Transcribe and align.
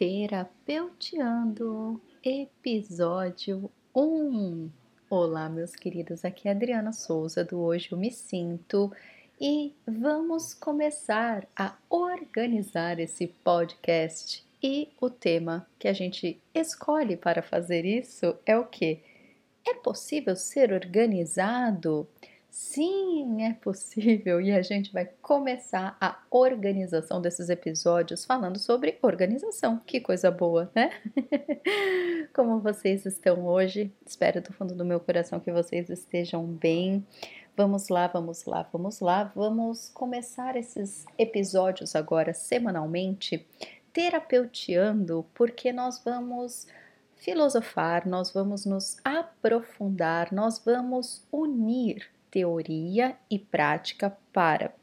Terapeuteando, 0.00 2.00
episódio 2.24 3.70
1. 3.94 4.70
Olá, 5.10 5.46
meus 5.50 5.76
queridos, 5.76 6.24
aqui 6.24 6.48
é 6.48 6.52
Adriana 6.52 6.90
Souza 6.90 7.44
do 7.44 7.60
Hoje 7.60 7.92
Eu 7.92 7.98
Me 7.98 8.10
Sinto 8.10 8.90
e 9.38 9.74
vamos 9.86 10.54
começar 10.54 11.46
a 11.54 11.76
organizar 11.90 12.98
esse 12.98 13.26
podcast. 13.26 14.42
E 14.62 14.88
o 14.98 15.10
tema 15.10 15.66
que 15.78 15.86
a 15.86 15.92
gente 15.92 16.40
escolhe 16.54 17.14
para 17.14 17.42
fazer 17.42 17.84
isso 17.84 18.34
é 18.46 18.56
o 18.56 18.64
que? 18.64 19.00
É 19.68 19.74
possível 19.74 20.34
ser 20.34 20.72
organizado? 20.72 22.08
Sim, 22.50 23.44
é 23.44 23.54
possível 23.54 24.40
e 24.40 24.50
a 24.50 24.60
gente 24.60 24.92
vai 24.92 25.08
começar 25.22 25.96
a 26.00 26.20
organização 26.28 27.20
desses 27.20 27.48
episódios 27.48 28.24
falando 28.24 28.58
sobre 28.58 28.98
organização. 29.02 29.78
Que 29.86 30.00
coisa 30.00 30.32
boa, 30.32 30.68
né? 30.74 30.90
Como 32.34 32.58
vocês 32.58 33.06
estão 33.06 33.46
hoje? 33.46 33.92
Espero 34.04 34.42
do 34.42 34.52
fundo 34.52 34.74
do 34.74 34.84
meu 34.84 34.98
coração 34.98 35.38
que 35.38 35.52
vocês 35.52 35.88
estejam 35.90 36.44
bem. 36.44 37.06
Vamos 37.56 37.88
lá, 37.88 38.08
vamos 38.08 38.44
lá, 38.44 38.68
vamos 38.72 38.98
lá. 38.98 39.30
Vamos 39.32 39.88
começar 39.90 40.56
esses 40.56 41.04
episódios 41.16 41.94
agora 41.94 42.34
semanalmente 42.34 43.46
terapeuteando, 43.92 45.24
porque 45.34 45.72
nós 45.72 46.02
vamos 46.04 46.66
filosofar, 47.14 48.08
nós 48.08 48.32
vamos 48.32 48.66
nos 48.66 48.96
aprofundar, 49.04 50.32
nós 50.32 50.58
vamos 50.64 51.24
unir 51.30 52.10
teoria 52.30 53.16
e 53.30 53.38
prática 53.38 54.16
para, 54.32 54.74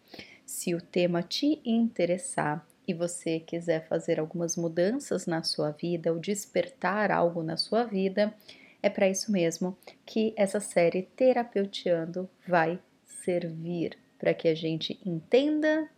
se 0.46 0.74
o 0.74 0.82
tema 0.82 1.22
te 1.22 1.62
interessar 1.66 2.66
e 2.88 2.94
você 2.94 3.40
quiser 3.40 3.88
fazer 3.88 4.20
algumas 4.20 4.56
mudanças 4.56 5.26
na 5.26 5.44
sua 5.44 5.72
vida 5.72 6.12
ou 6.12 6.20
despertar 6.20 7.12
algo 7.12 7.44
na 7.44 7.58
sua 7.58 7.84
vida, 7.84 8.34
é 8.82 8.90
para 8.90 9.10
isso 9.10 9.32
mesmo 9.32 9.78
que 10.06 10.34
essa 10.38 10.60
série 10.60 11.02
Terapeuteando 11.02 12.30
vai 12.48 12.80
servir 13.06 13.98
para 14.18 14.34
que 14.34 14.48
a 14.48 14.56
gente 14.56 15.00
entenda, 15.06 15.90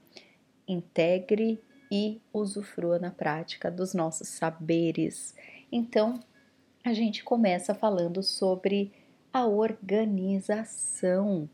integre 0.67 1.61
e 1.91 2.21
usufrua 2.33 2.99
na 2.99 3.11
prática 3.11 3.69
dos 3.69 3.93
nossos 3.93 4.27
saberes. 4.27 5.35
Então, 5.71 6.19
a 6.83 6.93
gente 6.93 7.23
começa 7.23 7.75
falando 7.75 8.23
sobre 8.23 8.91
a 9.31 9.45
organização. 9.45 11.47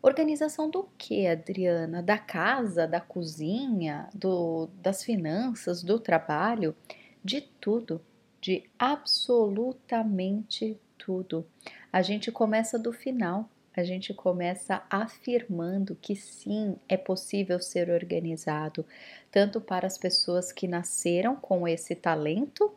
Organização 0.00 0.68
do 0.68 0.88
que, 0.98 1.26
Adriana? 1.26 2.02
Da 2.02 2.18
casa, 2.18 2.86
da 2.86 3.00
cozinha, 3.00 4.10
do, 4.12 4.68
das 4.82 5.02
finanças, 5.04 5.82
do 5.82 5.98
trabalho? 5.98 6.76
De 7.24 7.40
tudo, 7.40 8.00
de 8.40 8.68
absolutamente 8.78 10.78
tudo. 10.98 11.46
A 11.92 12.02
gente 12.02 12.32
começa 12.32 12.78
do 12.78 12.92
final, 12.92 13.48
a 13.76 13.84
gente 13.84 14.12
começa 14.12 14.82
afirmando 14.90 15.96
que 16.00 16.16
sim, 16.16 16.76
é 16.88 16.96
possível 16.96 17.60
ser 17.60 17.90
organizado, 17.90 18.84
tanto 19.30 19.60
para 19.60 19.86
as 19.86 19.96
pessoas 19.96 20.50
que 20.50 20.66
nasceram 20.66 21.36
com 21.36 21.68
esse 21.68 21.94
talento, 21.94 22.71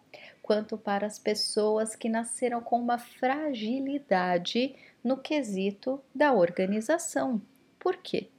quanto 0.46 0.78
para 0.78 1.08
as 1.08 1.18
pessoas 1.18 1.96
que 1.96 2.08
nasceram 2.08 2.62
com 2.62 2.80
uma 2.80 3.00
fragilidade 3.00 4.76
no 5.04 5.18
quesito 5.18 6.00
da 6.14 6.34
organização. 6.34 7.42
Por 7.80 7.98
quê? 7.98 8.30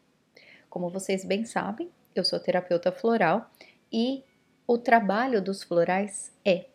Como 0.71 0.89
vocês 0.89 1.25
bem 1.25 1.45
sabem, 1.45 1.91
eu 2.15 2.25
sou 2.25 2.39
terapeuta 2.39 2.93
floral 2.93 3.51
e 3.93 4.23
o 4.69 4.79
trabalho 4.79 5.43
dos 5.43 5.65
florais 5.65 6.33
é 6.45 6.67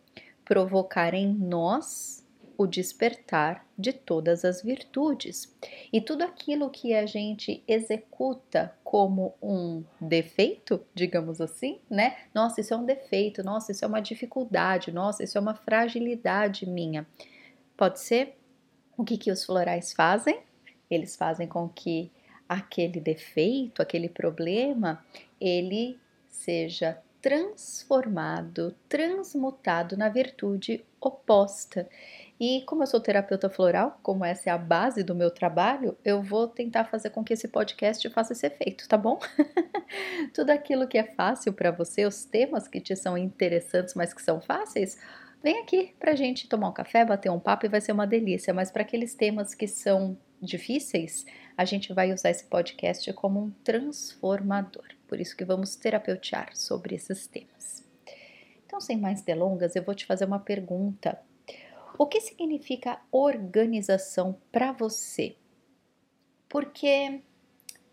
provocar 0.44 1.14
em 1.14 1.32
nós 1.32 2.22
o 2.58 2.66
despertar 2.66 3.66
de 3.82 3.92
todas 3.92 4.44
as 4.44 4.62
virtudes. 4.62 5.54
E 5.92 6.00
tudo 6.00 6.22
aquilo 6.22 6.70
que 6.70 6.94
a 6.94 7.04
gente 7.04 7.62
executa 7.68 8.74
como 8.82 9.34
um 9.42 9.84
defeito, 10.00 10.80
digamos 10.94 11.40
assim, 11.40 11.80
né? 11.90 12.16
Nossa, 12.34 12.62
isso 12.62 12.72
é 12.72 12.76
um 12.76 12.86
defeito, 12.86 13.42
nossa, 13.42 13.72
isso 13.72 13.84
é 13.84 13.88
uma 13.88 14.00
dificuldade, 14.00 14.90
nossa, 14.92 15.22
isso 15.22 15.36
é 15.36 15.40
uma 15.40 15.54
fragilidade 15.54 16.66
minha. 16.66 17.06
Pode 17.76 18.00
ser 18.00 18.38
o 18.96 19.04
que, 19.04 19.18
que 19.18 19.30
os 19.30 19.44
florais 19.44 19.92
fazem? 19.92 20.40
Eles 20.90 21.16
fazem 21.16 21.48
com 21.48 21.68
que 21.68 22.10
aquele 22.48 23.00
defeito, 23.00 23.82
aquele 23.82 24.08
problema, 24.08 25.04
ele 25.40 25.98
seja 26.28 26.98
transformado, 27.22 28.74
transmutado 28.88 29.96
na 29.96 30.08
virtude 30.08 30.84
oposta. 31.00 31.88
E 32.44 32.62
como 32.62 32.82
eu 32.82 32.88
sou 32.88 32.98
terapeuta 32.98 33.48
floral, 33.48 34.00
como 34.02 34.24
essa 34.24 34.50
é 34.50 34.52
a 34.52 34.58
base 34.58 35.04
do 35.04 35.14
meu 35.14 35.30
trabalho, 35.30 35.96
eu 36.04 36.20
vou 36.20 36.48
tentar 36.48 36.86
fazer 36.86 37.10
com 37.10 37.22
que 37.22 37.34
esse 37.34 37.46
podcast 37.46 38.10
faça 38.10 38.32
esse 38.32 38.44
efeito, 38.44 38.88
tá 38.88 38.96
bom? 38.96 39.20
Tudo 40.34 40.50
aquilo 40.50 40.88
que 40.88 40.98
é 40.98 41.04
fácil 41.04 41.52
para 41.52 41.70
você, 41.70 42.04
os 42.04 42.24
temas 42.24 42.66
que 42.66 42.80
te 42.80 42.96
são 42.96 43.16
interessantes, 43.16 43.94
mas 43.94 44.12
que 44.12 44.20
são 44.20 44.40
fáceis, 44.40 44.98
vem 45.40 45.60
aqui 45.60 45.94
pra 46.00 46.16
gente 46.16 46.48
tomar 46.48 46.70
um 46.70 46.72
café, 46.72 47.04
bater 47.04 47.30
um 47.30 47.38
papo 47.38 47.64
e 47.64 47.68
vai 47.68 47.80
ser 47.80 47.92
uma 47.92 48.08
delícia. 48.08 48.52
Mas 48.52 48.72
para 48.72 48.82
aqueles 48.82 49.14
temas 49.14 49.54
que 49.54 49.68
são 49.68 50.18
difíceis, 50.40 51.24
a 51.56 51.64
gente 51.64 51.92
vai 51.92 52.12
usar 52.12 52.30
esse 52.30 52.46
podcast 52.46 53.12
como 53.12 53.40
um 53.40 53.50
transformador. 53.62 54.88
Por 55.06 55.20
isso 55.20 55.36
que 55.36 55.44
vamos 55.44 55.76
terapeutear 55.76 56.56
sobre 56.56 56.96
esses 56.96 57.24
temas. 57.24 57.84
Então, 58.66 58.80
sem 58.80 58.98
mais 58.98 59.22
delongas, 59.22 59.76
eu 59.76 59.84
vou 59.84 59.94
te 59.94 60.04
fazer 60.04 60.24
uma 60.24 60.40
pergunta 60.40 61.16
o 61.98 62.06
que 62.06 62.20
significa 62.20 63.00
organização 63.10 64.38
para 64.50 64.72
você? 64.72 65.36
Porque, 66.48 67.20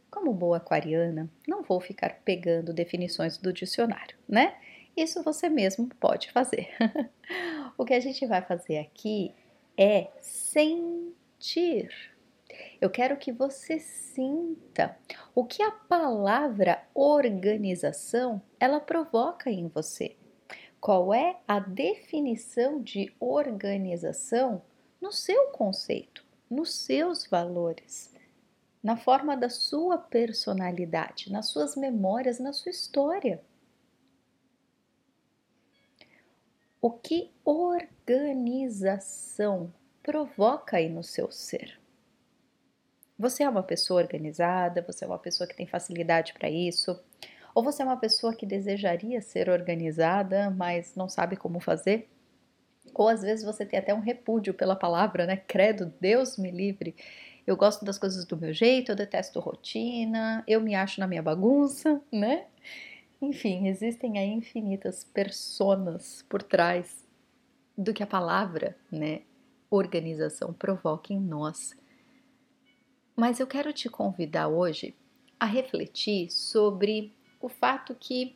como 0.09 0.33
boa 0.33 0.57
aquariana, 0.57 1.29
não 1.47 1.63
vou 1.63 1.79
ficar 1.79 2.21
pegando 2.23 2.73
definições 2.73 3.37
do 3.37 3.53
dicionário, 3.53 4.17
né? 4.27 4.57
Isso 4.95 5.23
você 5.23 5.49
mesmo 5.49 5.87
pode 5.99 6.31
fazer. 6.31 6.69
o 7.77 7.85
que 7.85 7.93
a 7.93 7.99
gente 7.99 8.25
vai 8.25 8.41
fazer 8.41 8.79
aqui 8.79 9.33
é 9.77 10.09
sentir. 10.19 11.89
Eu 12.81 12.89
quero 12.89 13.15
que 13.17 13.31
você 13.31 13.79
sinta 13.79 14.97
o 15.33 15.45
que 15.45 15.63
a 15.63 15.71
palavra 15.71 16.83
organização 16.93 18.41
ela 18.59 18.79
provoca 18.79 19.49
em 19.49 19.67
você. 19.67 20.17
Qual 20.79 21.13
é 21.13 21.37
a 21.45 21.59
definição 21.59 22.81
de 22.81 23.13
organização 23.19 24.61
no 25.01 25.11
seu 25.11 25.47
conceito, 25.47 26.25
nos 26.49 26.73
seus 26.73 27.27
valores, 27.27 28.15
na 28.81 28.95
forma 28.95 29.35
da 29.35 29.49
sua 29.49 29.97
personalidade, 29.97 31.29
nas 31.31 31.47
suas 31.47 31.75
memórias, 31.75 32.39
na 32.39 32.53
sua 32.53 32.69
história? 32.69 33.43
O 36.81 36.89
que 36.89 37.29
organização 37.43 38.79
provoca 40.01 40.77
aí 40.77 40.87
no 40.87 41.03
seu 41.03 41.29
ser? 41.29 41.77
Você 43.17 43.43
é 43.43 43.49
uma 43.49 43.63
pessoa 43.63 44.01
organizada, 44.01 44.81
você 44.81 45.03
é 45.03 45.07
uma 45.07 45.19
pessoa 45.19 45.45
que 45.45 45.57
tem 45.57 45.67
facilidade 45.67 46.33
para 46.33 46.49
isso, 46.49 46.97
ou 47.53 47.63
você 47.63 47.81
é 47.81 47.85
uma 47.85 47.97
pessoa 47.97 48.33
que 48.33 48.45
desejaria 48.45 49.21
ser 49.21 49.49
organizada, 49.49 50.49
mas 50.49 50.95
não 50.95 51.09
sabe 51.09 51.35
como 51.35 51.59
fazer? 51.59 52.09
Ou 52.93 53.07
às 53.07 53.21
vezes 53.21 53.45
você 53.45 53.65
tem 53.65 53.79
até 53.79 53.93
um 53.93 53.99
repúdio 53.99 54.53
pela 54.53 54.75
palavra, 54.75 55.25
né? 55.25 55.37
Credo, 55.37 55.93
Deus 55.99 56.37
me 56.37 56.51
livre. 56.51 56.95
Eu 57.45 57.57
gosto 57.57 57.83
das 57.83 57.97
coisas 57.97 58.25
do 58.25 58.37
meu 58.37 58.53
jeito, 58.53 58.91
eu 58.91 58.95
detesto 58.95 59.39
rotina, 59.39 60.43
eu 60.47 60.61
me 60.61 60.75
acho 60.75 60.99
na 60.99 61.07
minha 61.07 61.21
bagunça, 61.21 62.01
né? 62.11 62.45
Enfim, 63.21 63.67
existem 63.67 64.17
aí 64.17 64.29
infinitas 64.29 65.03
personas 65.03 66.23
por 66.29 66.41
trás 66.41 67.05
do 67.77 67.93
que 67.93 68.03
a 68.03 68.07
palavra, 68.07 68.77
né, 68.91 69.21
organização 69.69 70.53
provoca 70.53 71.13
em 71.13 71.19
nós. 71.19 71.75
Mas 73.15 73.39
eu 73.39 73.47
quero 73.47 73.73
te 73.73 73.89
convidar 73.89 74.47
hoje 74.47 74.95
a 75.39 75.45
refletir 75.45 76.29
sobre 76.29 77.13
o 77.39 77.49
fato 77.49 77.95
que 77.95 78.35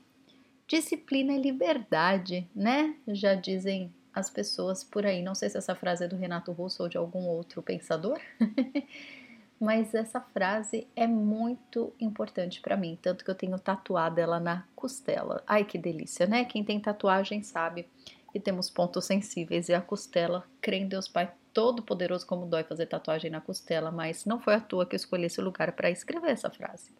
disciplina 0.67 1.33
é 1.33 1.37
liberdade, 1.37 2.47
né? 2.55 2.95
Já 3.07 3.35
dizem 3.35 3.93
as 4.13 4.29
pessoas 4.29 4.83
por 4.83 5.05
aí. 5.05 5.21
Não 5.21 5.35
sei 5.35 5.49
se 5.49 5.57
essa 5.57 5.75
frase 5.75 6.05
é 6.05 6.07
do 6.07 6.15
Renato 6.15 6.51
Russo 6.51 6.83
ou 6.83 6.89
de 6.89 6.97
algum 6.97 7.25
outro 7.25 7.61
pensador, 7.61 8.19
mas 9.59 9.93
essa 9.93 10.21
frase 10.21 10.87
é 10.95 11.07
muito 11.07 11.93
importante 11.99 12.61
para 12.61 12.77
mim, 12.77 12.97
tanto 13.01 13.25
que 13.25 13.31
eu 13.31 13.35
tenho 13.35 13.57
tatuado 13.57 14.19
ela 14.19 14.39
na 14.39 14.65
costela. 14.75 15.43
Ai 15.47 15.65
que 15.65 15.77
delícia, 15.77 16.27
né? 16.27 16.45
Quem 16.45 16.63
tem 16.63 16.79
tatuagem 16.79 17.41
sabe 17.41 17.87
que 18.31 18.39
temos 18.39 18.69
pontos 18.69 19.05
sensíveis 19.05 19.69
e 19.69 19.73
a 19.73 19.81
costela, 19.81 20.43
crê 20.59 20.77
em 20.77 20.87
Deus 20.87 21.07
Pai 21.07 21.31
Todo-Poderoso 21.53 22.25
como 22.25 22.47
dói 22.47 22.63
fazer 22.63 22.87
tatuagem 22.87 23.29
na 23.29 23.39
costela, 23.39 23.91
mas 23.91 24.25
não 24.25 24.39
foi 24.39 24.55
à 24.55 24.59
toa 24.59 24.87
que 24.87 24.95
eu 24.95 24.97
escolhi 24.97 25.25
esse 25.25 25.39
lugar 25.39 25.71
para 25.73 25.91
escrever 25.91 26.31
essa 26.31 26.49
frase. 26.49 26.91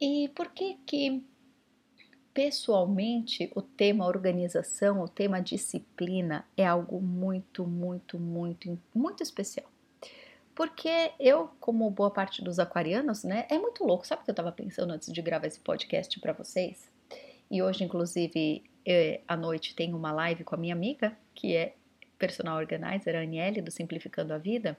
E 0.00 0.28
por 0.28 0.48
que 0.50 0.78
que 0.86 1.24
pessoalmente, 2.38 3.50
o 3.52 3.60
tema 3.60 4.06
organização, 4.06 5.02
o 5.02 5.08
tema 5.08 5.40
disciplina 5.40 6.44
é 6.56 6.64
algo 6.64 7.00
muito, 7.00 7.66
muito, 7.66 8.16
muito, 8.16 8.78
muito 8.94 9.24
especial. 9.24 9.66
Porque 10.54 11.12
eu, 11.18 11.50
como 11.58 11.90
boa 11.90 12.12
parte 12.12 12.40
dos 12.40 12.60
aquarianos, 12.60 13.24
né, 13.24 13.44
é 13.50 13.58
muito 13.58 13.84
louco. 13.84 14.06
Sabe 14.06 14.22
o 14.22 14.24
que 14.24 14.30
eu 14.30 14.32
estava 14.32 14.52
pensando 14.52 14.92
antes 14.92 15.12
de 15.12 15.20
gravar 15.20 15.48
esse 15.48 15.58
podcast 15.58 16.20
para 16.20 16.32
vocês? 16.32 16.88
E 17.50 17.60
hoje, 17.60 17.82
inclusive, 17.82 18.62
eu, 18.84 19.20
à 19.26 19.36
noite 19.36 19.74
tem 19.74 19.92
uma 19.92 20.12
live 20.12 20.44
com 20.44 20.54
a 20.54 20.58
minha 20.58 20.74
amiga, 20.74 21.16
que 21.34 21.56
é 21.56 21.74
personal 22.18 22.58
organizer, 22.58 23.16
a 23.16 23.22
Aniele, 23.22 23.60
do 23.60 23.72
Simplificando 23.72 24.32
a 24.32 24.38
Vida. 24.38 24.78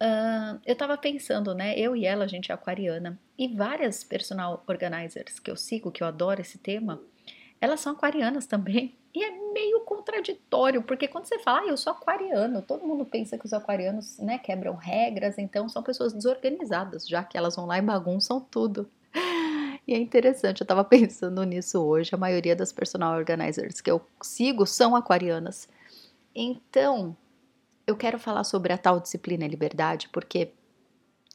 Uh, 0.00 0.60
eu 0.66 0.76
tava 0.76 0.96
pensando, 0.98 1.54
né? 1.54 1.78
Eu 1.78 1.96
e 1.96 2.04
ela, 2.04 2.24
a 2.24 2.28
gente 2.28 2.52
é 2.52 2.54
aquariana, 2.54 3.18
e 3.38 3.48
várias 3.48 4.04
personal 4.04 4.62
organizers 4.66 5.38
que 5.38 5.50
eu 5.50 5.56
sigo, 5.56 5.90
que 5.90 6.02
eu 6.02 6.06
adoro 6.06 6.40
esse 6.40 6.58
tema, 6.58 7.00
elas 7.60 7.80
são 7.80 7.92
aquarianas 7.92 8.46
também. 8.46 8.94
E 9.16 9.24
é 9.24 9.30
meio 9.30 9.80
contraditório, 9.80 10.82
porque 10.82 11.08
quando 11.08 11.24
você 11.24 11.38
fala, 11.38 11.60
ah, 11.60 11.66
eu 11.68 11.76
sou 11.78 11.90
aquariano, 11.90 12.60
todo 12.60 12.86
mundo 12.86 13.02
pensa 13.06 13.38
que 13.38 13.46
os 13.46 13.52
aquarianos, 13.54 14.18
né, 14.18 14.36
quebram 14.36 14.74
regras, 14.74 15.38
então 15.38 15.70
são 15.70 15.82
pessoas 15.82 16.12
desorganizadas, 16.12 17.08
já 17.08 17.24
que 17.24 17.38
elas 17.38 17.56
vão 17.56 17.64
lá 17.64 17.78
e 17.78 17.80
bagunçam 17.80 18.38
tudo. 18.38 18.86
E 19.86 19.94
é 19.94 19.98
interessante, 19.98 20.60
eu 20.60 20.66
tava 20.66 20.82
pensando 20.84 21.42
nisso 21.44 21.80
hoje, 21.80 22.14
a 22.14 22.18
maioria 22.18 22.54
das 22.54 22.72
personal 22.72 23.16
organizers 23.16 23.80
que 23.80 23.90
eu 23.90 24.02
sigo 24.20 24.66
são 24.66 24.94
aquarianas. 24.94 25.66
Então, 26.34 27.16
eu 27.86 27.96
quero 27.96 28.18
falar 28.18 28.44
sobre 28.44 28.72
a 28.72 28.78
tal 28.78 29.00
disciplina 29.00 29.44
e 29.44 29.48
liberdade 29.48 30.08
porque 30.10 30.52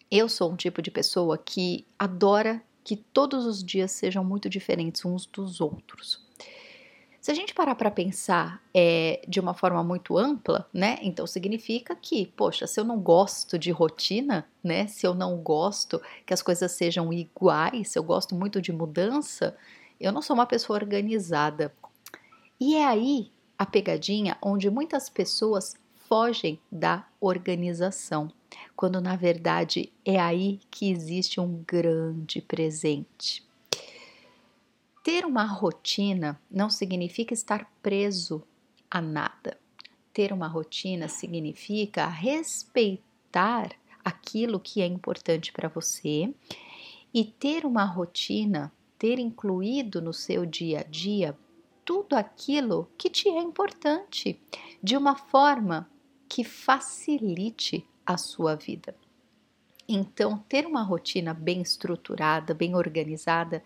eu 0.10 0.28
sou 0.28 0.52
um 0.52 0.56
tipo 0.56 0.82
de 0.82 0.92
pessoa 0.92 1.38
que 1.38 1.86
adora 1.98 2.62
que 2.84 2.96
todos 2.96 3.46
os 3.46 3.64
dias 3.64 3.92
sejam 3.92 4.24
muito 4.24 4.50
diferentes 4.50 5.06
uns 5.06 5.26
dos 5.26 5.62
outros. 5.62 6.26
Se 7.22 7.30
a 7.30 7.36
gente 7.36 7.54
parar 7.54 7.76
para 7.76 7.92
pensar 7.92 8.62
é, 8.74 9.22
de 9.28 9.40
uma 9.40 9.54
forma 9.54 9.84
muito 9.84 10.18
ampla, 10.18 10.68
né? 10.74 10.98
Então 11.04 11.28
significa 11.28 11.96
que, 11.96 12.26
poxa, 12.26 12.66
se 12.66 12.80
eu 12.80 12.84
não 12.84 13.00
gosto 13.00 13.60
de 13.60 13.70
rotina, 13.70 14.48
né? 14.64 14.88
Se 14.88 15.06
eu 15.06 15.14
não 15.14 15.38
gosto 15.38 16.02
que 16.26 16.34
as 16.34 16.42
coisas 16.42 16.72
sejam 16.72 17.14
iguais, 17.14 17.90
se 17.90 18.00
eu 18.00 18.04
gosto 18.04 18.34
muito 18.34 18.60
de 18.60 18.74
mudança, 18.74 19.56
eu 20.00 20.12
não 20.12 20.20
sou 20.20 20.34
uma 20.34 20.48
pessoa 20.48 20.80
organizada. 20.80 21.72
E 22.60 22.76
é 22.76 22.86
aí 22.86 23.32
a 23.56 23.68
pegadinha 23.68 24.36
onde 24.42 24.68
muitas 24.72 25.08
pessoas 25.08 25.76
fogem 26.12 26.60
da 26.70 27.08
organização, 27.22 28.30
quando 28.76 29.00
na 29.00 29.16
verdade 29.16 29.94
é 30.04 30.20
aí 30.20 30.60
que 30.70 30.92
existe 30.92 31.40
um 31.40 31.64
grande 31.66 32.42
presente. 32.42 33.48
Ter 35.02 35.26
uma 35.26 35.46
rotina 35.46 36.38
não 36.52 36.70
significa 36.70 37.34
estar 37.34 37.72
preso 37.82 38.44
a 38.90 39.00
nada. 39.00 39.58
Ter 40.12 40.34
uma 40.34 40.48
rotina 40.48 41.08
significa 41.08 42.06
respeitar 42.08 43.72
aquilo 44.04 44.60
que 44.60 44.82
é 44.82 44.86
importante 44.86 45.54
para 45.54 45.70
você 45.70 46.30
e 47.14 47.24
ter 47.24 47.66
uma 47.66 47.86
rotina, 47.86 48.70
ter 49.00 49.18
incluído 49.18 50.02
no 50.02 50.12
seu 50.12 50.46
dia 50.46 50.82
a 50.82 50.84
dia 50.84 51.38
tudo 51.86 52.16
aquilo 52.16 52.90
que 52.98 53.10
te 53.10 53.30
é 53.30 53.42
importante 53.42 54.40
de 54.84 54.96
uma 54.96 55.16
forma 55.16 55.90
que 56.32 56.46
facilite 56.46 57.86
a 58.06 58.18
sua 58.18 58.56
vida. 58.56 58.96
Então, 59.86 60.38
ter 60.48 60.66
uma 60.66 60.82
rotina 60.82 61.34
bem 61.34 61.62
estruturada, 61.62 62.54
bem 62.54 62.74
organizada, 62.74 63.62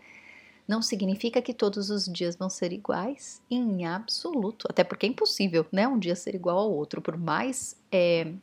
não 0.68 0.82
significa 0.82 1.44
que 1.44 1.54
todos 1.54 1.92
os 1.92 2.06
dias 2.06 2.36
vão 2.36 2.50
ser 2.50 2.74
iguais, 2.74 3.40
em 3.52 3.86
absoluto. 3.86 4.66
Até 4.68 4.84
porque 4.84 5.06
é 5.06 5.10
impossível, 5.10 5.64
né? 5.72 5.88
Um 5.88 6.00
dia 6.00 6.16
ser 6.16 6.34
igual 6.34 6.58
ao 6.58 6.72
outro, 6.72 7.04
por 7.04 7.16
mais 7.16 7.80
é, 7.92 8.34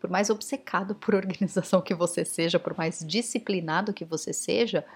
por 0.00 0.08
mais 0.08 0.30
obcecado 0.30 0.94
por 0.94 1.12
organização 1.14 1.82
que 1.82 1.94
você 1.94 2.24
seja, 2.24 2.58
por 2.58 2.74
mais 2.78 3.04
disciplinado 3.06 3.92
que 3.92 4.06
você 4.06 4.32
seja, 4.32 4.86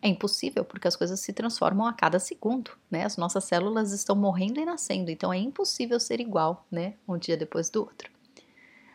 é 0.00 0.08
impossível, 0.08 0.64
porque 0.64 0.86
as 0.86 0.96
coisas 0.96 1.20
se 1.20 1.32
transformam 1.32 1.86
a 1.86 1.92
cada 1.92 2.18
segundo, 2.18 2.70
né? 2.90 3.04
As 3.04 3.16
nossas 3.16 3.44
células 3.44 3.92
estão 3.92 4.14
morrendo 4.14 4.60
e 4.60 4.64
nascendo, 4.64 5.10
então 5.10 5.32
é 5.32 5.38
impossível 5.38 5.98
ser 5.98 6.20
igual, 6.20 6.64
né? 6.70 6.94
Um 7.06 7.18
dia 7.18 7.36
depois 7.36 7.68
do 7.68 7.80
outro. 7.80 8.10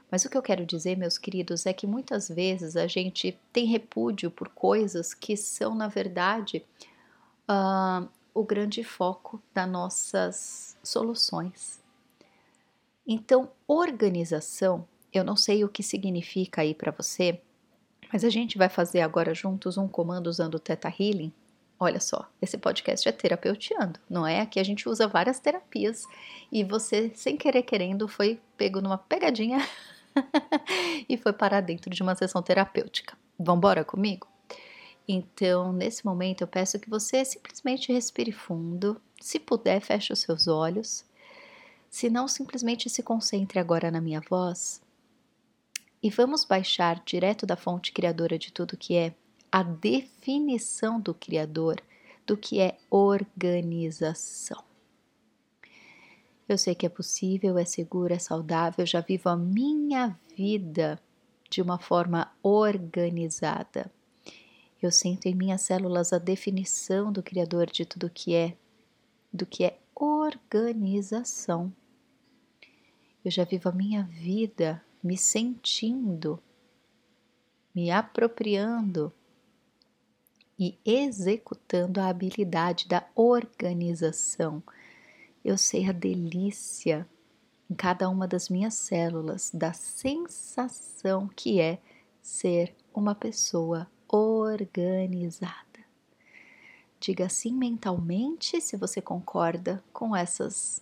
Mas 0.10 0.24
o 0.24 0.30
que 0.30 0.38
eu 0.38 0.44
quero 0.44 0.66
dizer, 0.66 0.96
meus 0.96 1.18
queridos, 1.18 1.66
é 1.66 1.74
que 1.74 1.88
muitas 1.88 2.30
vezes 2.30 2.76
a 2.76 2.86
gente 2.86 3.38
tem 3.52 3.66
repúdio 3.66 4.30
por 4.30 4.48
coisas 4.50 5.14
que 5.14 5.36
são, 5.36 5.74
na 5.74 5.88
verdade, 5.88 6.64
uh, 7.50 8.08
o 8.34 8.44
grande 8.44 8.84
foco 8.84 9.42
das 9.54 9.68
nossas 9.68 10.78
soluções. 10.84 11.82
Então, 13.08 13.50
organização, 13.68 14.88
eu 15.12 15.24
não 15.24 15.36
sei 15.36 15.64
o 15.64 15.70
que 15.70 15.84
significa 15.84 16.62
aí 16.62 16.74
para 16.74 16.92
você, 16.92 17.42
mas 18.14 18.24
a 18.24 18.30
gente 18.30 18.60
vai 18.60 18.70
fazer 18.70 19.02
agora 19.02 19.34
juntos 19.34 19.76
um 19.76 19.88
comando 19.88 20.28
usando 20.28 20.54
o 20.54 20.60
Theta 20.60 20.88
Healing. 20.88 21.34
Olha 21.80 22.00
só, 22.00 22.30
esse 22.40 22.60
podcast 22.60 23.10
é 23.10 23.12
terapeutiando, 23.12 24.00
não 24.08 24.26
é? 24.26 24.40
Aqui 24.40 24.60
a 24.60 24.64
gente 24.64 24.88
usa 24.88 25.08
várias 25.08 25.40
terapias 25.40 26.06
e 26.52 26.64
você, 26.64 27.12
sem 27.16 27.36
querer 27.36 27.64
querendo, 27.64 28.08
foi 28.08 28.40
pego 28.56 28.80
numa 28.80 29.00
pegadinha 29.00 29.58
e 31.10 31.18
foi 31.18 31.34
parar 31.34 31.62
dentro 31.62 31.90
de 31.90 32.04
uma 32.04 32.14
sessão 32.14 32.44
terapêutica. 32.44 33.18
Vambora 33.38 33.84
comigo? 33.84 34.28
Então, 35.08 35.74
nesse 35.74 36.06
momento, 36.06 36.42
eu 36.42 36.48
peço 36.48 36.80
que 36.80 36.92
você 36.92 37.26
simplesmente 37.26 37.92
respire 37.92 38.32
fundo. 38.32 39.02
Se 39.20 39.40
puder, 39.40 39.82
feche 39.82 40.14
os 40.14 40.20
seus 40.20 40.48
olhos. 40.48 41.04
Se 41.90 42.12
não, 42.12 42.28
simplesmente 42.28 42.92
se 42.92 43.02
concentre 43.02 43.58
agora 43.58 43.90
na 43.90 44.00
minha 44.00 44.22
voz 44.22 44.84
e 46.04 46.10
vamos 46.10 46.44
baixar 46.44 47.02
direto 47.06 47.46
da 47.46 47.56
fonte 47.56 47.94
criadora 47.94 48.38
de 48.38 48.52
tudo 48.52 48.76
que 48.76 48.94
é 48.98 49.16
a 49.50 49.64
definição 49.64 51.00
do 51.00 51.14
Criador 51.14 51.82
do 52.28 52.36
que 52.36 52.60
é 52.60 52.78
organização. 52.90 54.62
Eu 56.48 56.58
sei 56.58 56.76
que 56.76 56.86
é 56.86 56.90
possível, 56.90 57.58
é 57.58 57.64
seguro, 57.64 58.14
é 58.14 58.20
saudável, 58.20 58.86
já 58.86 59.00
vivo 59.00 59.30
a 59.30 59.38
minha 59.38 60.20
vida 60.36 61.00
de 61.50 61.62
uma 61.62 61.80
forma 61.80 62.30
organizada. 62.44 63.90
Eu 64.82 64.92
sinto 64.92 65.28
em 65.28 65.36
minhas 65.36 65.62
células 65.62 66.12
a 66.12 66.18
definição 66.18 67.14
do 67.14 67.24
Criador 67.24 67.68
de 67.68 67.86
tudo 67.86 68.10
que 68.10 68.36
é, 68.36 68.58
do 69.32 69.46
que 69.46 69.64
é 69.64 69.80
organização. 69.96 71.72
Eu 73.24 73.32
já 73.32 73.46
vivo 73.46 73.70
a 73.70 73.72
minha 73.72 74.04
vida 74.04 74.84
me 75.04 75.18
sentindo, 75.18 76.40
me 77.76 77.92
apropriando 77.92 79.12
e 80.58 80.78
executando 80.86 82.00
a 82.00 82.08
habilidade 82.08 82.88
da 82.88 83.06
organização. 83.16 84.64
Eu 85.44 85.58
sei 85.58 85.90
a 85.90 85.92
delícia 85.92 87.08
em 87.70 87.76
cada 87.76 88.10
uma 88.10 88.28
das 88.28 88.50
minhas 88.50 88.76
células 88.76 89.52
da 89.54 89.74
sensação 89.74 91.28
que 91.28 91.60
é 91.60 91.82
ser 92.22 92.74
uma 92.94 93.14
pessoa 93.14 93.90
organizada. 94.08 95.54
Diga 97.00 97.28
sim 97.28 97.54
mentalmente 97.54 98.62
se 98.62 98.78
você 98.78 99.02
concorda 99.02 99.84
com 99.92 100.16
essas 100.16 100.82